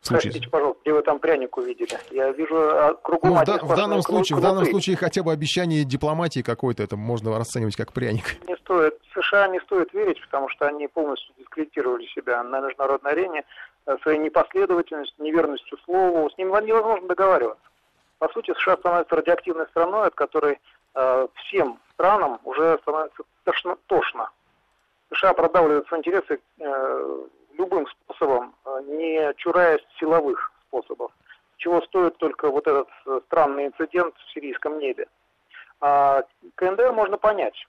[0.00, 1.98] Скажите, пожалуйста, где вы там пряник увидели?
[2.10, 5.84] Я вижу а, кругом ну, да, в данном случае, в данном случае хотя бы обещание
[5.84, 8.36] дипломатии какой-то, это можно расценивать как пряник.
[8.48, 8.94] Не стоит.
[9.14, 13.44] США не стоит верить, потому что они полностью дискредитировали себя на международной арене
[13.86, 16.30] э, своей непоследовательностью, неверностью слову.
[16.30, 17.64] С ним невозможно договариваться.
[18.18, 20.58] По сути, США становится радиоактивной страной, от которой
[20.94, 23.76] э, всем странам уже становится тошно.
[23.86, 24.30] тошно.
[25.12, 27.26] США продавливают свои интересы э,
[27.58, 31.12] любым способом, э, не чураясь силовых способов.
[31.56, 35.08] Чего стоит только вот этот э, странный инцидент в сирийском небе.
[35.80, 36.22] А
[36.54, 37.66] КНДР можно понять.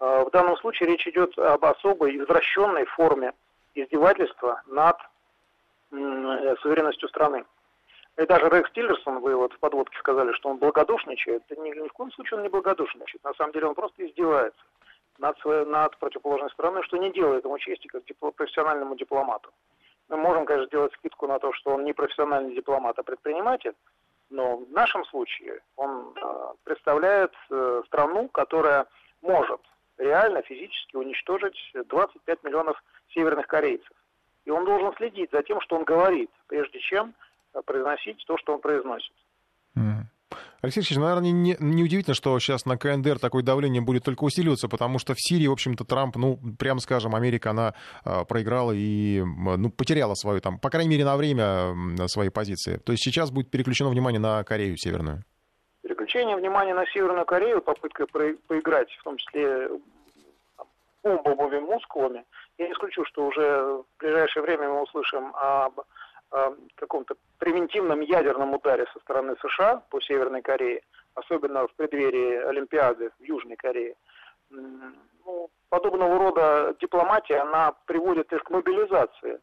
[0.00, 3.32] Э, в данном случае речь идет об особой извращенной форме
[3.74, 4.96] издевательства над
[5.90, 7.44] суверенностью страны.
[8.18, 11.42] И даже Рекс Тиллерсон, вы вот в подводке сказали, что он благодушничает.
[11.48, 13.22] Да ни, ни в коем случае он не благодушничает.
[13.22, 14.60] На самом деле он просто издевается
[15.18, 19.50] над, своей, над противоположной стороной, что не делает ему чести как дипло, профессиональному дипломату.
[20.08, 23.74] Мы можем, конечно, сделать скидку на то, что он не профессиональный дипломат, а предприниматель,
[24.30, 28.86] но в нашем случае он э, представляет э, страну, которая
[29.22, 29.60] может
[29.98, 32.82] реально физически уничтожить 25 миллионов
[33.14, 33.90] северных корейцев.
[34.44, 37.14] И он должен следить за тем, что он говорит, прежде чем
[37.54, 39.12] э, произносить то, что он произносит.
[40.62, 44.68] Алексей Алексеевич, наверное, не, не удивительно, что сейчас на КНДР такое давление будет только усиливаться,
[44.68, 49.22] потому что в Сирии, в общем-то, Трамп, ну, прямо скажем, Америка, она э, проиграла и,
[49.22, 51.74] ну, потеряла свою, там, по крайней мере, на время
[52.08, 52.78] свои позиции.
[52.78, 55.24] То есть сейчас будет переключено внимание на Корею Северную.
[55.82, 59.68] Переключение внимания на Северную Корею, попытка поиграть, в том числе
[61.02, 62.24] бомбовыми мускулами,
[62.58, 65.82] я не исключу, что уже в ближайшее время мы услышим об Э,
[66.74, 70.82] каком-то превентивном ядерном ударе со стороны США по Северной Корее,
[71.14, 73.94] особенно в преддверии Олимпиады в Южной Корее,
[74.50, 79.40] ну, подобного рода дипломатия, она приводит лишь к мобилизации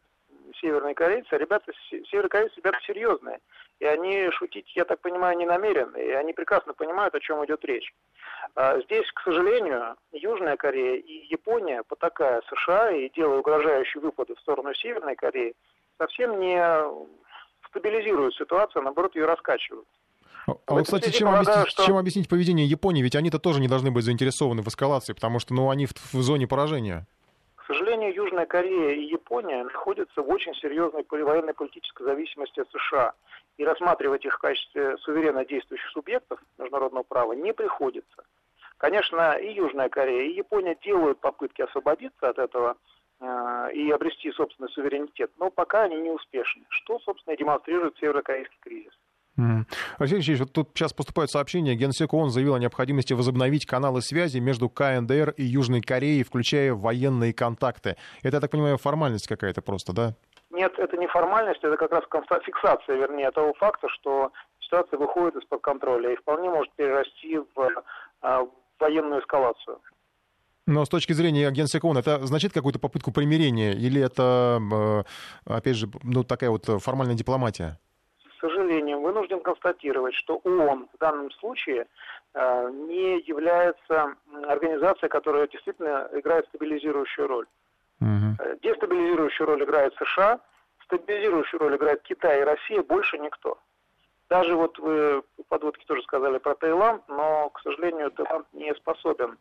[0.62, 1.36] северной корейцы.
[1.36, 3.40] Ребята, северные корейцы ребята серьезные.
[3.80, 5.98] И они шутить, я так понимаю, не намерены.
[5.98, 7.94] И они прекрасно понимают, о чем идет речь.
[8.56, 14.40] А здесь, к сожалению, Южная Корея и Япония, потакая США и делая угрожающие выпады в
[14.40, 15.56] сторону Северной Кореи,
[16.04, 16.62] совсем не
[17.70, 19.88] стабилизируют ситуацию, а наоборот ее раскачивают.
[20.46, 21.86] А, а вот, кстати, чем, полагаю, объяснить, что...
[21.86, 23.02] чем объяснить поведение Японии?
[23.02, 26.22] Ведь они-то тоже не должны быть заинтересованы в эскалации, потому что ну, они в, в
[26.22, 27.08] зоне поражения.
[27.56, 33.14] К сожалению, Южная Корея и Япония находятся в очень серьезной военной политической зависимости от США.
[33.58, 38.24] И рассматривать их в качестве суверенно действующих субъектов международного права не приходится.
[38.78, 42.76] Конечно, и Южная Корея, и Япония делают попытки освободиться от этого Э,
[43.74, 48.94] и обрести собственный суверенитет, но пока они не успешны, что, собственно, и демонстрирует северокорейский кризис.
[49.38, 49.64] Mm.
[49.98, 51.76] Алексей Алексеевич, вот тут сейчас поступают сообщения.
[51.76, 57.34] Генсек ООН заявил о необходимости возобновить каналы связи между КНДР и Южной Кореей, включая военные
[57.34, 57.96] контакты.
[58.22, 60.14] Это, я так понимаю, формальность какая-то просто, да?
[60.52, 62.04] Нет, это не формальность, это как раз
[62.46, 67.72] фиксация, вернее, того факта, что ситуация выходит из-под контроля и вполне может перерасти в, э,
[68.22, 69.80] в военную эскалацию.
[70.66, 74.60] Но с точки зрения Генсека ООН, это означает какую-то попытку примирения или это,
[75.46, 77.78] э, опять же, ну, такая вот формальная дипломатия?
[78.38, 81.88] К сожалению, вынужден констатировать, что ООН в данном случае
[82.34, 84.16] э, не является
[84.48, 87.46] организацией, которая действительно играет стабилизирующую роль.
[88.00, 88.58] Угу.
[88.62, 90.40] Дестабилизирующую роль играет США,
[90.86, 93.58] стабилизирующую роль играет Китай и Россия, больше никто.
[94.30, 99.38] Даже вот вы подводки тоже сказали про Таиланд, но, к сожалению, Таиланд не способен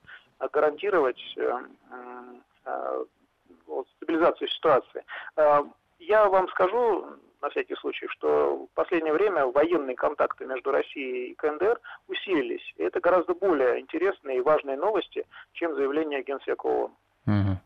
[0.49, 1.61] гарантировать э,
[2.65, 3.05] э,
[3.97, 5.05] стабилизацию ситуации.
[5.37, 5.63] Э,
[5.99, 7.07] я вам скажу,
[7.43, 12.73] на всякий случай, что в последнее время военные контакты между Россией и КНДР усилились.
[12.77, 16.93] И это гораздо более интересные и важные новости, чем заявление Генсека ООН.
[17.27, 17.57] Угу.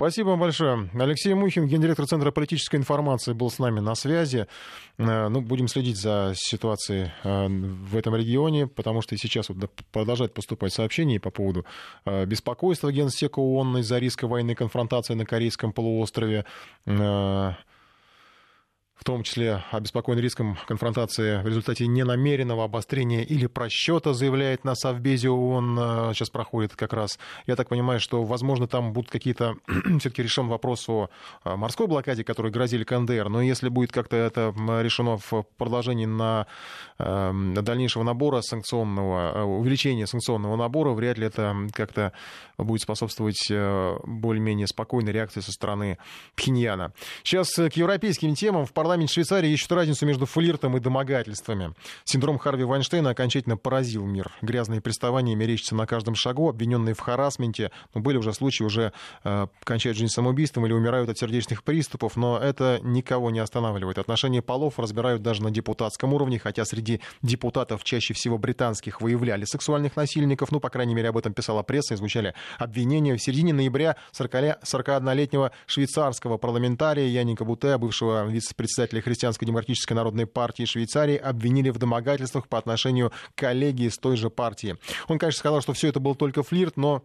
[0.00, 0.88] Спасибо вам большое.
[0.94, 4.46] Алексей Мухин, гендиректор Центра политической информации, был с нами на связи.
[4.96, 10.32] Э, ну, будем следить за ситуацией э, в этом регионе, потому что сейчас вот продолжают
[10.32, 11.66] поступать сообщения по поводу
[12.06, 16.46] э, беспокойства Генсека ООН из-за риска военной конфронтации на Корейском полуострове
[19.00, 25.30] в том числе обеспокоен риском конфронтации в результате ненамеренного обострения или просчета, заявляет на Совбезе
[25.30, 25.78] ООН.
[25.80, 27.18] Э, сейчас проходит как раз.
[27.46, 29.54] Я так понимаю, что, возможно, там будут какие-то...
[30.00, 31.08] все-таки решен вопрос о
[31.44, 33.30] э, морской блокаде, который грозили КНДР.
[33.30, 36.46] Но если будет как-то это решено в продолжении на
[36.98, 37.32] э,
[37.62, 42.12] дальнейшего набора санкционного, увеличения санкционного набора, вряд ли это как-то
[42.58, 43.50] будет способствовать
[44.04, 45.96] более-менее спокойной реакции со стороны
[46.36, 46.92] Пхеньяна.
[47.22, 51.74] Сейчас к европейским темам в парламенте парламент Швейцарии ищут разницу между флиртом и домогательствами.
[52.02, 54.32] Синдром Харви Вайнштейна окончательно поразил мир.
[54.42, 57.70] Грязные приставания мерещатся на каждом шагу, обвиненные в харасменте.
[57.94, 62.36] Ну, были уже случаи, уже э, кончают жизнь самоубийством или умирают от сердечных приступов, но
[62.36, 63.96] это никого не останавливает.
[63.96, 69.94] Отношения полов разбирают даже на депутатском уровне, хотя среди депутатов чаще всего британских выявляли сексуальных
[69.94, 70.50] насильников.
[70.50, 73.14] Ну, по крайней мере, об этом писала пресса и звучали обвинения.
[73.16, 81.16] В середине ноября 41-летнего швейцарского парламентария Яника Буте, бывшего вице-председателя председателя Христианско-демократической народной партии Швейцарии
[81.16, 84.76] обвинили в домогательствах по отношению к коллеге из той же партии.
[85.08, 87.04] Он, конечно, сказал, что все это был только флирт, но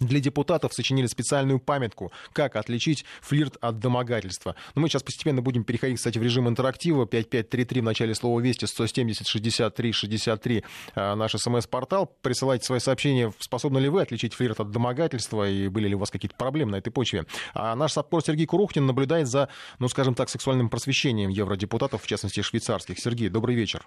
[0.00, 4.56] для депутатов сочинили специальную памятку, как отличить флирт от домогательства.
[4.74, 7.06] Но мы сейчас постепенно будем переходить, кстати, в режим интерактива.
[7.06, 12.06] 5533 в начале слова «Вести», 170 63 63 наш смс-портал.
[12.22, 16.10] Присылайте свои сообщения, способны ли вы отличить флирт от домогательства и были ли у вас
[16.10, 17.26] какие-то проблемы на этой почве.
[17.54, 22.40] А наш саппор Сергей Курухтин наблюдает за, ну, скажем так, сексуальным просвещением евродепутатов, в частности,
[22.40, 22.98] швейцарских.
[22.98, 23.86] Сергей, добрый вечер.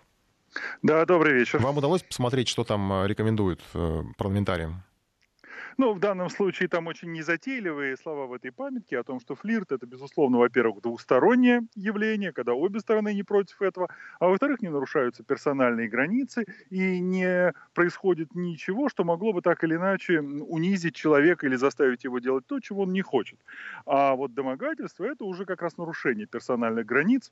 [0.82, 1.60] Да, добрый вечер.
[1.60, 4.84] Вам удалось посмотреть, что там э, рекомендуют э, парламентариям?
[5.80, 9.72] Ну, в данном случае там очень незатейливые слова в этой памятке о том, что флирт
[9.72, 13.88] это, безусловно, во-первых, двустороннее явление, когда обе стороны не против этого,
[14.20, 19.76] а во-вторых, не нарушаются персональные границы и не происходит ничего, что могло бы так или
[19.76, 23.40] иначе унизить человека или заставить его делать то, чего он не хочет.
[23.86, 27.32] А вот домогательство это уже как раз нарушение персональных границ,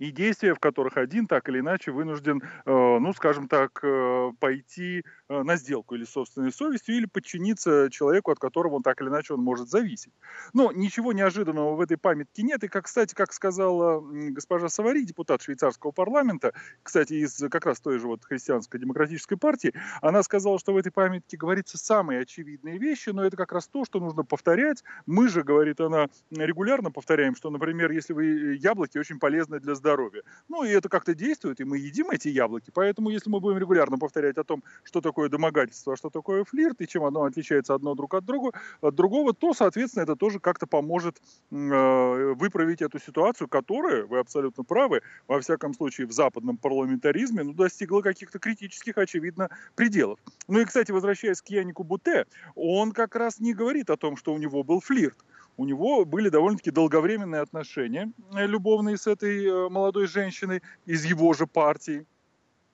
[0.00, 5.04] и действия, в которых один так или иначе вынужден, э, ну, скажем так, э, пойти
[5.28, 9.34] э, на сделку или собственной совестью, или подчиниться человеку, от которого он так или иначе
[9.34, 10.12] он может зависеть.
[10.54, 12.64] Но ничего неожиданного в этой памятке нет.
[12.64, 17.98] И, как, кстати, как сказала госпожа Савари, депутат швейцарского парламента, кстати, из как раз той
[17.98, 23.10] же вот христианской демократической партии, она сказала, что в этой памятке говорится самые очевидные вещи,
[23.10, 24.82] но это как раз то, что нужно повторять.
[25.04, 29.89] Мы же, говорит она, регулярно повторяем, что, например, если вы яблоки очень полезны для здоровья,
[29.90, 30.22] здоровья.
[30.48, 32.70] Ну, и это как-то действует, и мы едим эти яблоки.
[32.72, 36.80] Поэтому, если мы будем регулярно повторять о том, что такое домогательство, а что такое флирт,
[36.80, 40.66] и чем оно отличается одно друг от, друга, от другого, то, соответственно, это тоже как-то
[40.66, 47.42] поможет э, выправить эту ситуацию, которая, вы абсолютно правы, во всяком случае, в западном парламентаризме,
[47.42, 50.18] ну, достигла каких-то критических, очевидно, пределов.
[50.48, 54.32] Ну и, кстати, возвращаясь к Янику Буте, он как раз не говорит о том, что
[54.32, 55.16] у него был флирт
[55.60, 61.34] у него были довольно-таки долговременные отношения э, любовные с этой э, молодой женщиной из его
[61.34, 62.06] же партии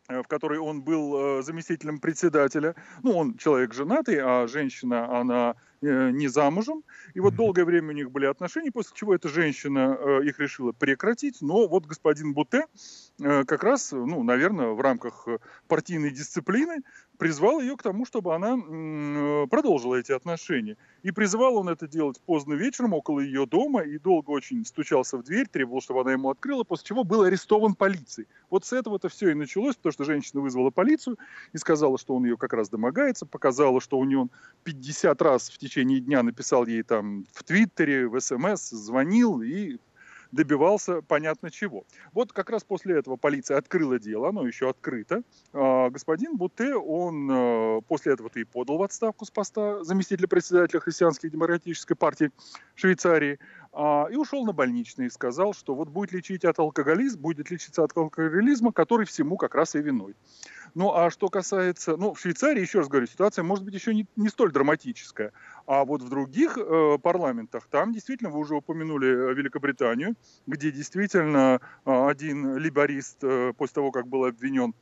[0.09, 2.77] э, в которой он был заместителем председателя.
[3.03, 6.85] Ну, он человек женатый, а женщина, она не замужем.
[7.15, 11.43] И вот долгое время у них были отношения, после чего эта женщина их решила прекратить.
[11.43, 12.67] Но вот господин Буте
[13.19, 15.27] как раз, ну, наверное, в рамках
[15.69, 16.83] партийной дисциплины
[17.17, 20.77] призвал ее к тому, чтобы она э, продолжила эти отношения.
[21.03, 25.23] И призывал он это делать поздно вечером около ее дома и долго очень стучался в
[25.23, 28.29] дверь, требовал, чтобы она ему открыла, после чего был арестован полицией.
[28.51, 31.19] Вот с этого-то все и началось, потому что женщина вызвала полицию
[31.53, 34.31] и сказала, что он ее как раз домогается, показала, что у нее он
[34.65, 39.79] 50 раз в течение дня написал ей там в Твиттере, в СМС, звонил и
[40.33, 41.85] добивался понятно чего.
[42.13, 45.23] Вот как раз после этого полиция открыла дело, оно еще открыто.
[45.53, 50.81] А, господин Буте, он э, после этого-то и подал в отставку с поста заместителя председателя
[50.81, 52.31] Христианской демократической партии
[52.75, 53.39] Швейцарии.
[53.79, 57.85] А, и ушел на больничный и сказал, что вот будет лечить от алкоголизма, будет лечиться
[57.85, 60.17] от алкоголизма, который всему как раз и виной.
[60.75, 64.07] Ну, а что касается, ну, в Швейцарии, еще раз говорю, ситуация может быть еще не,
[64.17, 65.33] не столь драматическая.
[65.67, 70.15] А вот в других э, парламентах, там действительно, вы уже упомянули э, Великобританию,
[70.47, 74.75] где действительно э, один либорист э, после того, как был обвинен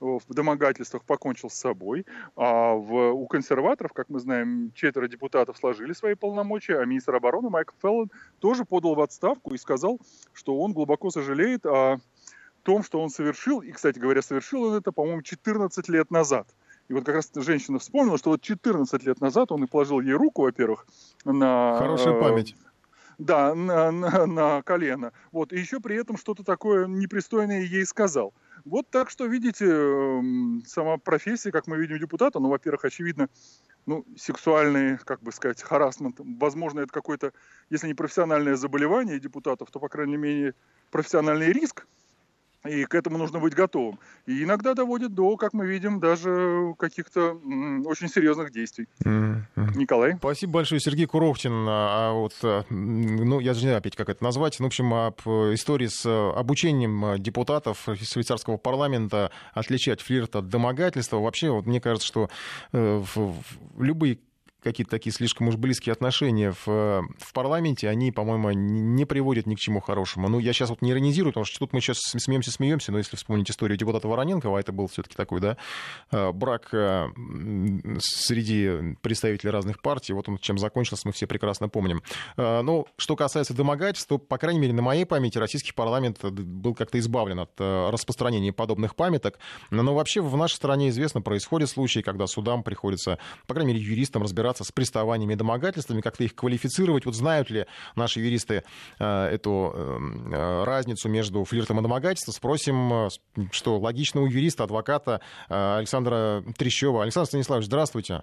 [0.00, 2.04] в домогательствах покончил с собой,
[2.36, 7.48] а в, у консерваторов, как мы знаем, четверо депутатов сложили свои полномочия, а министр обороны
[7.48, 8.10] Майкл Феллон
[8.40, 10.00] тоже подал в отставку и сказал,
[10.32, 12.00] что он глубоко сожалеет о
[12.64, 16.48] том, что он совершил, и, кстати говоря, совершил он это, по-моему, 14 лет назад.
[16.94, 20.12] И вот как раз женщина вспомнила, что вот 14 лет назад он и положил ей
[20.12, 20.86] руку, во-первых,
[21.24, 21.76] на...
[21.76, 22.54] Хорошая память.
[23.18, 25.12] Да, на, на, на колено.
[25.32, 28.32] Вот, и еще при этом что-то такое непристойное ей сказал.
[28.64, 33.28] Вот так что, видите, эм, сама профессия, как мы видим депутата, ну, во-первых, очевидно,
[33.86, 37.32] ну, сексуальный, как бы сказать, харасмент, возможно, это какое-то,
[37.70, 40.54] если не профессиональное заболевание депутатов, то, по крайней мере,
[40.92, 41.88] профессиональный риск,
[42.66, 43.98] и к этому нужно быть готовым.
[44.26, 47.32] И иногда доводит до, как мы видим, даже каких-то
[47.84, 48.86] очень серьезных действий.
[49.04, 49.76] Mm-hmm.
[49.76, 50.16] Николай?
[50.16, 51.52] Спасибо большое, Сергей Курохтин.
[51.68, 54.58] А, а вот, а, ну, я же не знаю опять, как это назвать.
[54.60, 55.20] Ну, в общем, об
[55.52, 61.18] истории с обучением депутатов швейцарского парламента отличать флирт от домогательства.
[61.18, 62.30] Вообще, вот мне кажется, что
[62.72, 63.34] э, в
[63.78, 64.18] любые
[64.64, 69.58] какие-то такие слишком уж близкие отношения в, в парламенте, они, по-моему, не приводят ни к
[69.58, 70.28] чему хорошему.
[70.28, 73.16] Ну, я сейчас вот не иронизирую, потому что тут мы сейчас смеемся, смеемся, но если
[73.16, 75.56] вспомнить историю депутата Вороненко, а это был все-таки такой, да,
[76.10, 77.08] э, брак э,
[78.00, 82.02] среди представителей разных партий, вот он чем закончился, мы все прекрасно помним.
[82.36, 86.74] Э, но что касается домогательств, то, по крайней мере, на моей памяти российский парламент был
[86.74, 89.38] как-то избавлен от распространения подобных памяток.
[89.70, 94.22] Но вообще в нашей стране известно, происходят случаи, когда судам приходится, по крайней мере, юристам
[94.22, 97.06] разбираться разбираться с приставаниями и домогательствами, как-то их квалифицировать.
[97.06, 98.62] Вот знают ли наши юристы
[98.98, 102.34] э, эту э, разницу между флиртом и домогательством?
[102.34, 103.08] Спросим, э,
[103.50, 107.02] что логично у юриста, адвоката Александра Трещева.
[107.02, 108.22] Александр Станиславович, здравствуйте.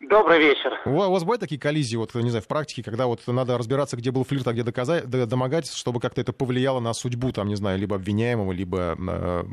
[0.00, 0.80] Добрый вечер.
[0.86, 4.10] У вас бывают такие коллизии, вот, не знаю, в практике, когда вот надо разбираться, где
[4.10, 7.78] был флирт, а где доказать, домогательство, чтобы как-то это повлияло на судьбу, там, не знаю,
[7.78, 9.44] либо обвиняемого, либо э,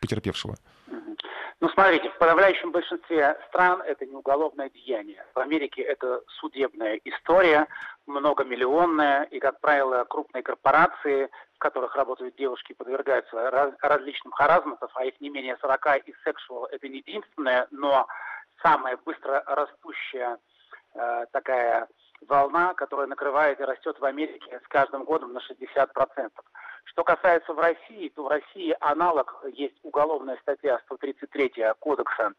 [0.00, 0.56] потерпевшего?
[1.60, 5.22] Ну, смотрите, в подавляющем большинстве стран это не уголовное деяние.
[5.34, 7.66] В Америке это судебная история,
[8.06, 15.04] многомиллионная, и, как правило, крупные корпорации, в которых работают девушки, подвергаются раз, различным харазматам, а
[15.04, 18.06] их не менее 40, и сексуал это не единственное, но
[18.62, 20.38] самая быстро растущая
[20.94, 21.88] э, такая
[22.26, 26.30] волна, которая накрывает и растет в Америке с каждым годом на 60%.
[26.90, 32.32] Что касается в России, то в России аналог есть уголовная статья 133 кодекса,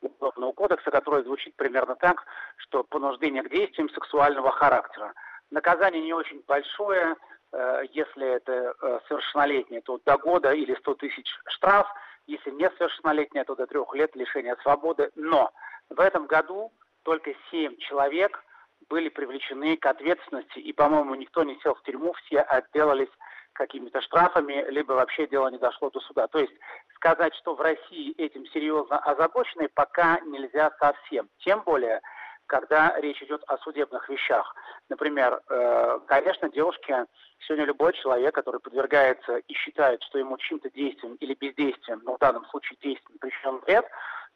[0.00, 2.24] уголовного кодекса, которая звучит примерно так,
[2.56, 5.12] что понуждение к действиям сексуального характера.
[5.50, 7.16] Наказание не очень большое,
[7.52, 11.88] э, если это э, совершеннолетнее, то до года или 100 тысяч штраф,
[12.28, 15.10] если несовершеннолетнее, то до трех лет лишения свободы.
[15.16, 15.50] Но
[15.90, 18.40] в этом году только 7 человек
[18.88, 23.10] были привлечены к ответственности, и, по-моему, никто не сел в тюрьму, все отделались
[23.56, 26.26] какими-то штрафами, либо вообще дело не дошло до суда.
[26.28, 26.52] То есть
[26.94, 31.28] сказать, что в России этим серьезно озабочены, пока нельзя совсем.
[31.38, 32.00] Тем более,
[32.46, 34.54] когда речь идет о судебных вещах.
[34.88, 37.06] Например, э, конечно, девушке,
[37.40, 42.18] сегодня любой человек, который подвергается и считает, что ему чьим-то действием или бездействием, но в
[42.18, 43.86] данном случае действием причинен вред,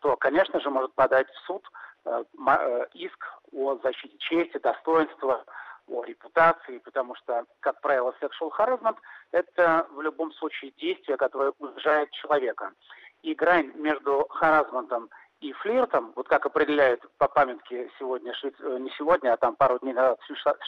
[0.01, 1.64] то, конечно же, может подать в суд
[2.05, 5.45] э, э, иск о защите чести, достоинства,
[5.91, 8.97] о репутации, потому что, как правило, sexual harassment–
[9.32, 12.72] это в любом случае действие, которое унижает человека.
[13.22, 15.11] И грань между харазментом
[15.41, 19.95] и флиртом, вот как определяют по памятке сегодня, э, не сегодня, а там пару дней
[19.95, 20.18] назад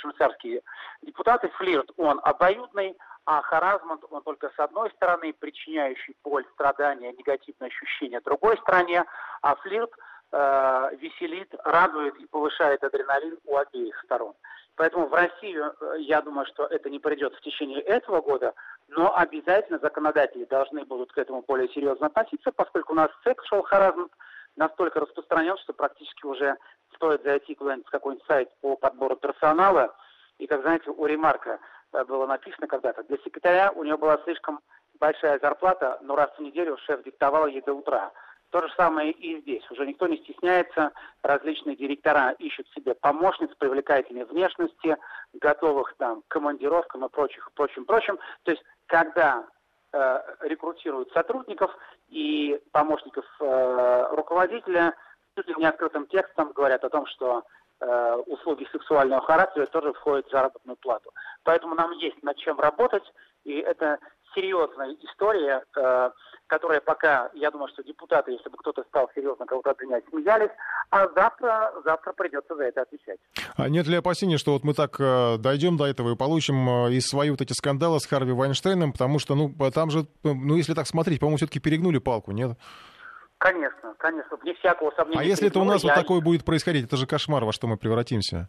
[0.01, 0.63] швейцарские
[1.03, 2.97] депутаты, флирт, он обоюдный,
[3.27, 9.05] а харазмент, он только с одной стороны, причиняющий боль, страдания, негативные ощущения другой стороне,
[9.43, 9.93] а флирт
[10.33, 14.35] э, веселит, радует и повышает адреналин у обеих сторон.
[14.77, 18.55] Поэтому в Россию, э, я думаю, что это не придет в течение этого года,
[18.89, 24.11] но обязательно законодатели должны будут к этому более серьезно относиться, поскольку у нас sexual harassment
[24.57, 26.57] настолько распространен, что практически уже
[26.95, 29.95] стоит зайти куда-нибудь в какой-нибудь сайт по подбору персонала,
[30.39, 31.59] и, как знаете, у Ремарка
[31.93, 34.61] э, было написано когда-то, для секретаря у нее была слишком
[34.99, 38.13] большая зарплата, но раз в неделю шеф диктовал ей до утра.
[38.53, 39.69] То же самое и здесь.
[39.71, 40.93] Уже никто не стесняется,
[41.23, 44.99] различные директора ищут себе помощниц, привлекательной внешности,
[45.33, 48.19] готовых там к командировкам и прочих, прочим, прочим.
[48.43, 49.47] То есть, когда
[49.95, 51.75] э, рекрутируют сотрудников
[52.11, 54.95] и помощников э, руководителя,
[55.35, 57.45] чуть ли не открытым текстом говорят о том, что
[57.81, 61.11] э, услуги сексуального характера тоже входят в заработную плату.
[61.43, 63.99] Поэтому нам есть над чем работать, и это
[64.35, 66.11] серьезная история, э,
[66.47, 70.51] которая пока, я думаю, что депутаты, если бы кто-то стал серьезно кого-то обвинять, смеялись,
[70.91, 73.19] а завтра, завтра придется за это отвечать.
[73.57, 76.93] А нет ли опасения, что вот мы так э, дойдем до этого и получим э,
[76.93, 80.75] и свои вот эти скандалы с Харви Вайнштейном, потому что, ну, там же, ну, если
[80.75, 82.59] так смотреть, по-моему, все-таки перегнули палку, нет?
[83.39, 85.21] Конечно, конечно, вне всякого сомнения.
[85.21, 85.91] А если это у нас я...
[85.91, 88.47] вот такое будет происходить, это же кошмар, во что мы превратимся.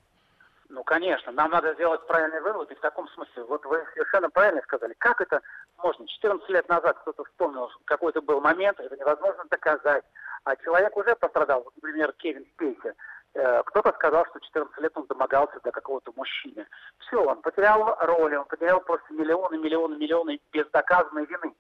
[0.74, 4.60] Ну, конечно, нам надо сделать правильный вывод, и в таком смысле, вот вы совершенно правильно
[4.64, 5.40] сказали, как это
[5.78, 6.08] можно?
[6.08, 10.04] 14 лет назад кто-то вспомнил, какой-то был момент, это невозможно доказать,
[10.46, 12.96] а человек уже пострадал, например, Кевин Спейси,
[13.36, 16.66] э, кто-то сказал, что 14 лет он домогался до какого-то мужчины.
[16.98, 21.54] Все, он потерял роли, он потерял просто миллионы, миллионы, миллионы без доказанной вины.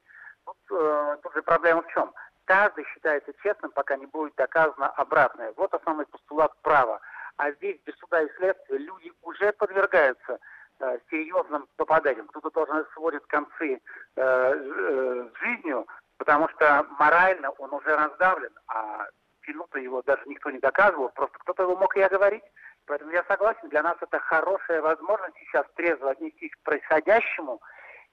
[0.44, 2.12] Тут, э, тут же проблема в чем?
[2.46, 5.54] Каждый считается честным, пока не будет доказано обратное.
[5.56, 7.00] Вот основной постулат права.
[7.38, 10.40] А здесь без суда и следствия люди уже подвергаются
[10.80, 12.28] э, серьезным попаданиям.
[12.28, 13.80] Кто-то тоже сводит концы э,
[14.16, 19.08] э, жизнью, потому что морально он уже раздавлен, а
[19.48, 22.44] вину-то его даже никто не доказывал, просто кто-то его мог и оговорить.
[22.86, 27.62] Поэтому я согласен, для нас это хорошая возможность сейчас трезво отнестись к происходящему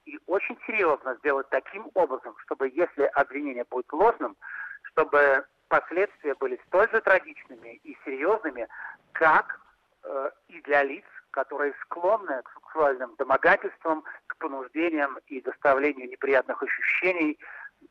[0.07, 4.37] и очень серьезно сделать таким образом, чтобы если обвинение будет ложным,
[4.83, 8.69] чтобы последствия были столь же трагичными и серьезными,
[9.13, 9.61] как
[10.03, 17.39] э, и для лиц, которые склонны к сексуальным домогательствам, к понуждениям и доставлению неприятных ощущений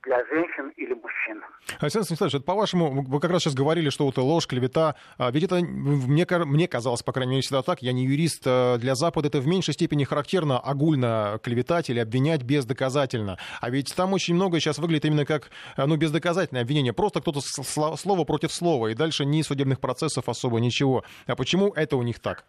[0.04, 1.44] для женщин или мужчин.
[1.80, 5.44] Александр Станиславович, это по-вашему, вы как раз сейчас говорили, что вот ложь, клевета, а ведь
[5.44, 9.28] это мне, мне казалось, по крайней мере, всегда так, я не юрист, а для Запада
[9.28, 13.38] это в меньшей степени характерно огульно клеветать или обвинять бездоказательно.
[13.62, 16.94] А ведь там очень многое сейчас выглядит именно как, ну, бездоказательное обвинение.
[16.94, 21.04] Просто кто-то слово против слова, и дальше ни судебных процессов особо ничего.
[21.28, 22.46] А почему это у них так?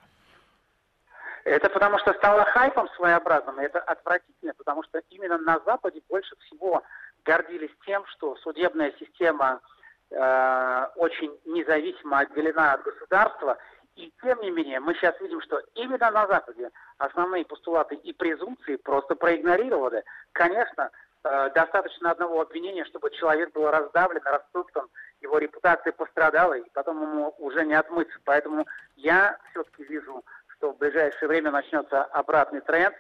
[1.45, 6.37] Это потому что стало хайпом своеобразным, и это отвратительно, потому что именно на Западе больше
[6.47, 6.83] всего
[7.25, 9.61] гордились тем, что судебная система
[10.11, 13.59] э, очень независимо отделена от государства,
[13.97, 18.77] и тем не менее мы сейчас видим, что именно на Западе основные постулаты и презумпции
[18.77, 20.03] просто проигнорированы.
[20.33, 20.91] Конечно,
[21.25, 24.89] э, достаточно одного обвинения, чтобы человек был раздавлен, растоптан,
[25.21, 28.19] его репутация пострадала, и потом ему уже не отмыться.
[28.25, 28.67] Поэтому
[28.97, 30.25] я все-таки вижу,
[30.57, 32.95] что в ближайшее время начнется обратный тренд,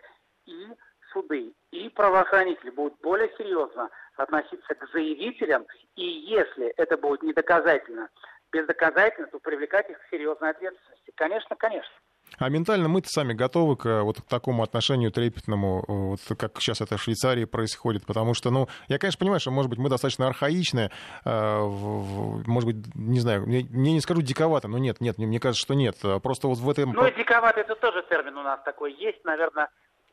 [0.46, 0.66] и
[1.12, 8.08] суды и правоохранители будут более серьезно относиться к заявителям, и если это будет недоказательно,
[8.52, 11.12] бездоказательно, то привлекать их к серьезной ответственности.
[11.14, 11.92] Конечно, конечно.
[12.38, 16.96] А ментально мы-то сами готовы к вот к такому отношению трепетному, вот как сейчас это
[16.96, 20.90] в Швейцарии происходит, потому что, ну, я, конечно, понимаю, что, может быть, мы достаточно архаичны,
[21.24, 25.62] э, может быть, не знаю, мне, мне не скажу диковато, но нет, нет, мне кажется,
[25.62, 25.96] что нет.
[26.22, 26.92] Просто вот в этом...
[26.92, 29.68] Ну, диковато это тоже термин у нас такой есть, наверное,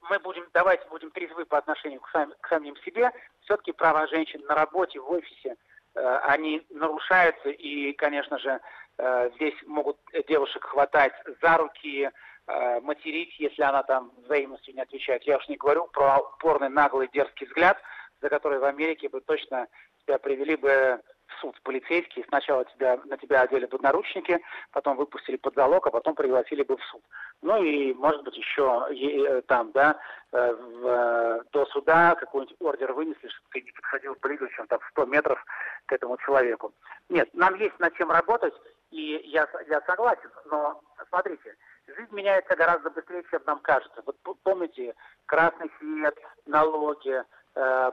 [0.10, 3.12] мы будем, давайте будем трезвы по отношению к, сам, к самим себе.
[3.42, 5.56] Все-таки права женщин на работе, в офисе,
[5.96, 7.50] э, они нарушаются.
[7.50, 8.60] И, конечно же,
[8.98, 9.98] э, здесь могут
[10.28, 12.10] девушек хватать за руки,
[12.48, 15.24] э, материть, если она там взаимностью не отвечает.
[15.24, 17.78] Я уж не говорю про упорный, наглый, дерзкий взгляд,
[18.22, 19.68] за который в Америке бы точно
[20.06, 21.02] тебя привели бы
[21.42, 26.16] суд полицейские, сначала тебя, на тебя одели бы наручники, потом выпустили под залог, а потом
[26.16, 27.02] пригласили бы в суд.
[27.42, 30.00] Ну и, может быть, еще э, там, да,
[30.32, 34.80] э, в, э, до суда какой-нибудь ордер вынесли, чтобы ты не подходил ближе, чем там
[34.92, 35.44] 100 метров
[35.86, 36.74] к этому человеку.
[37.10, 38.54] Нет, нам есть над чем работать,
[38.92, 41.56] и я, я согласен, но смотрите,
[41.88, 44.02] жизнь меняется гораздо быстрее, чем нам кажется.
[44.06, 47.24] Вот помните, красный свет, налоги,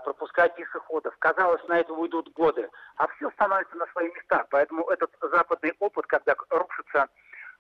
[0.05, 1.17] пропускать пешеходов.
[1.19, 4.47] Казалось, на это уйдут годы, а все становится на свои места.
[4.51, 7.09] Поэтому этот западный опыт, когда рушатся,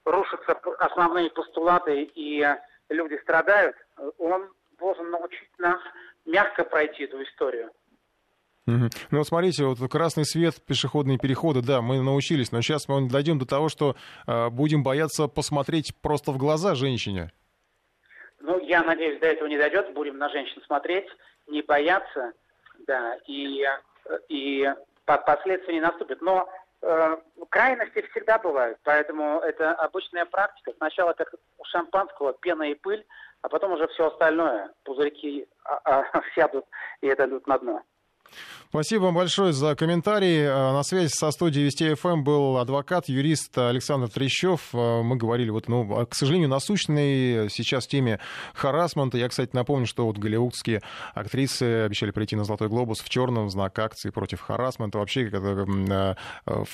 [0.04, 2.46] рушатся основные постулаты и
[2.90, 3.76] люди страдают,
[4.18, 5.80] он должен научить нас
[6.26, 7.70] мягко пройти эту историю.
[8.66, 8.88] Угу.
[9.10, 13.38] Ну вот смотрите, вот красный свет, пешеходные переходы, да, мы научились, но сейчас мы дойдем
[13.38, 13.94] до того, что
[14.26, 17.30] э, будем бояться посмотреть просто в глаза женщине.
[18.40, 21.06] Ну, я надеюсь, до этого не дойдет, будем на женщин смотреть
[21.46, 22.32] не бояться,
[22.86, 23.64] да, и,
[24.28, 24.72] и
[25.04, 26.20] последствия не наступят.
[26.20, 26.48] Но
[26.82, 27.16] э,
[27.50, 30.72] крайности всегда бывают, поэтому это обычная практика.
[30.76, 33.04] Сначала как у шампанского пена и пыль,
[33.42, 36.66] а потом уже все остальное, пузырьки а, а, сядут
[37.00, 37.82] и это идут на дно.
[38.74, 40.40] Спасибо вам большое за комментарии.
[40.40, 44.70] Э, на связи со студией Вести ФМ был адвокат, юрист Александр Трещев.
[44.72, 48.18] Э, мы говорили, вот, ну, к сожалению, насущной сейчас теме
[48.52, 49.16] харасмента.
[49.16, 50.82] Я, кстати, напомню, что вот голливудские
[51.14, 54.98] актрисы обещали прийти на «Золотой глобус» в черном знак акции против харасмента.
[54.98, 56.14] Вообще, э,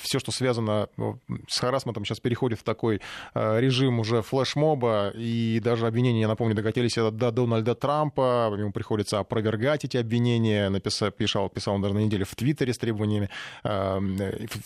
[0.01, 0.87] все, что связано
[1.47, 2.99] с харасментом, сейчас переходит в такой
[3.35, 5.11] режим уже флешмоба.
[5.13, 8.51] И даже обвинения, я напомню, докатились до Дональда Трампа.
[8.57, 10.67] Ему приходится опровергать эти обвинения.
[10.69, 13.29] Написал, писал, писал он даже на неделе в Твиттере с требованиями,
[13.63, 14.17] эм,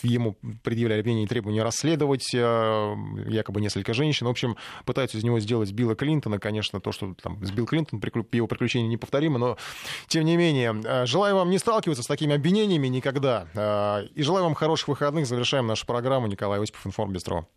[0.04, 2.96] ему предъявляли обвинения и требования расследовать э,
[3.28, 4.28] якобы несколько женщин.
[4.28, 6.40] В общем, пытаются из него сделать Билла Клинтона.
[6.40, 8.02] Конечно, то, что там с Билл Клинтон,
[8.32, 9.58] его приключения неповторимы, но
[10.08, 10.76] тем не менее.
[10.84, 13.48] Э, желаю вам не сталкиваться с такими обвинениями никогда.
[13.54, 15.28] Э, и желаю вам хороших выходных.
[15.28, 16.28] Завершаем нашу программу.
[16.28, 17.48] Николай Осипов, Информ Бестро.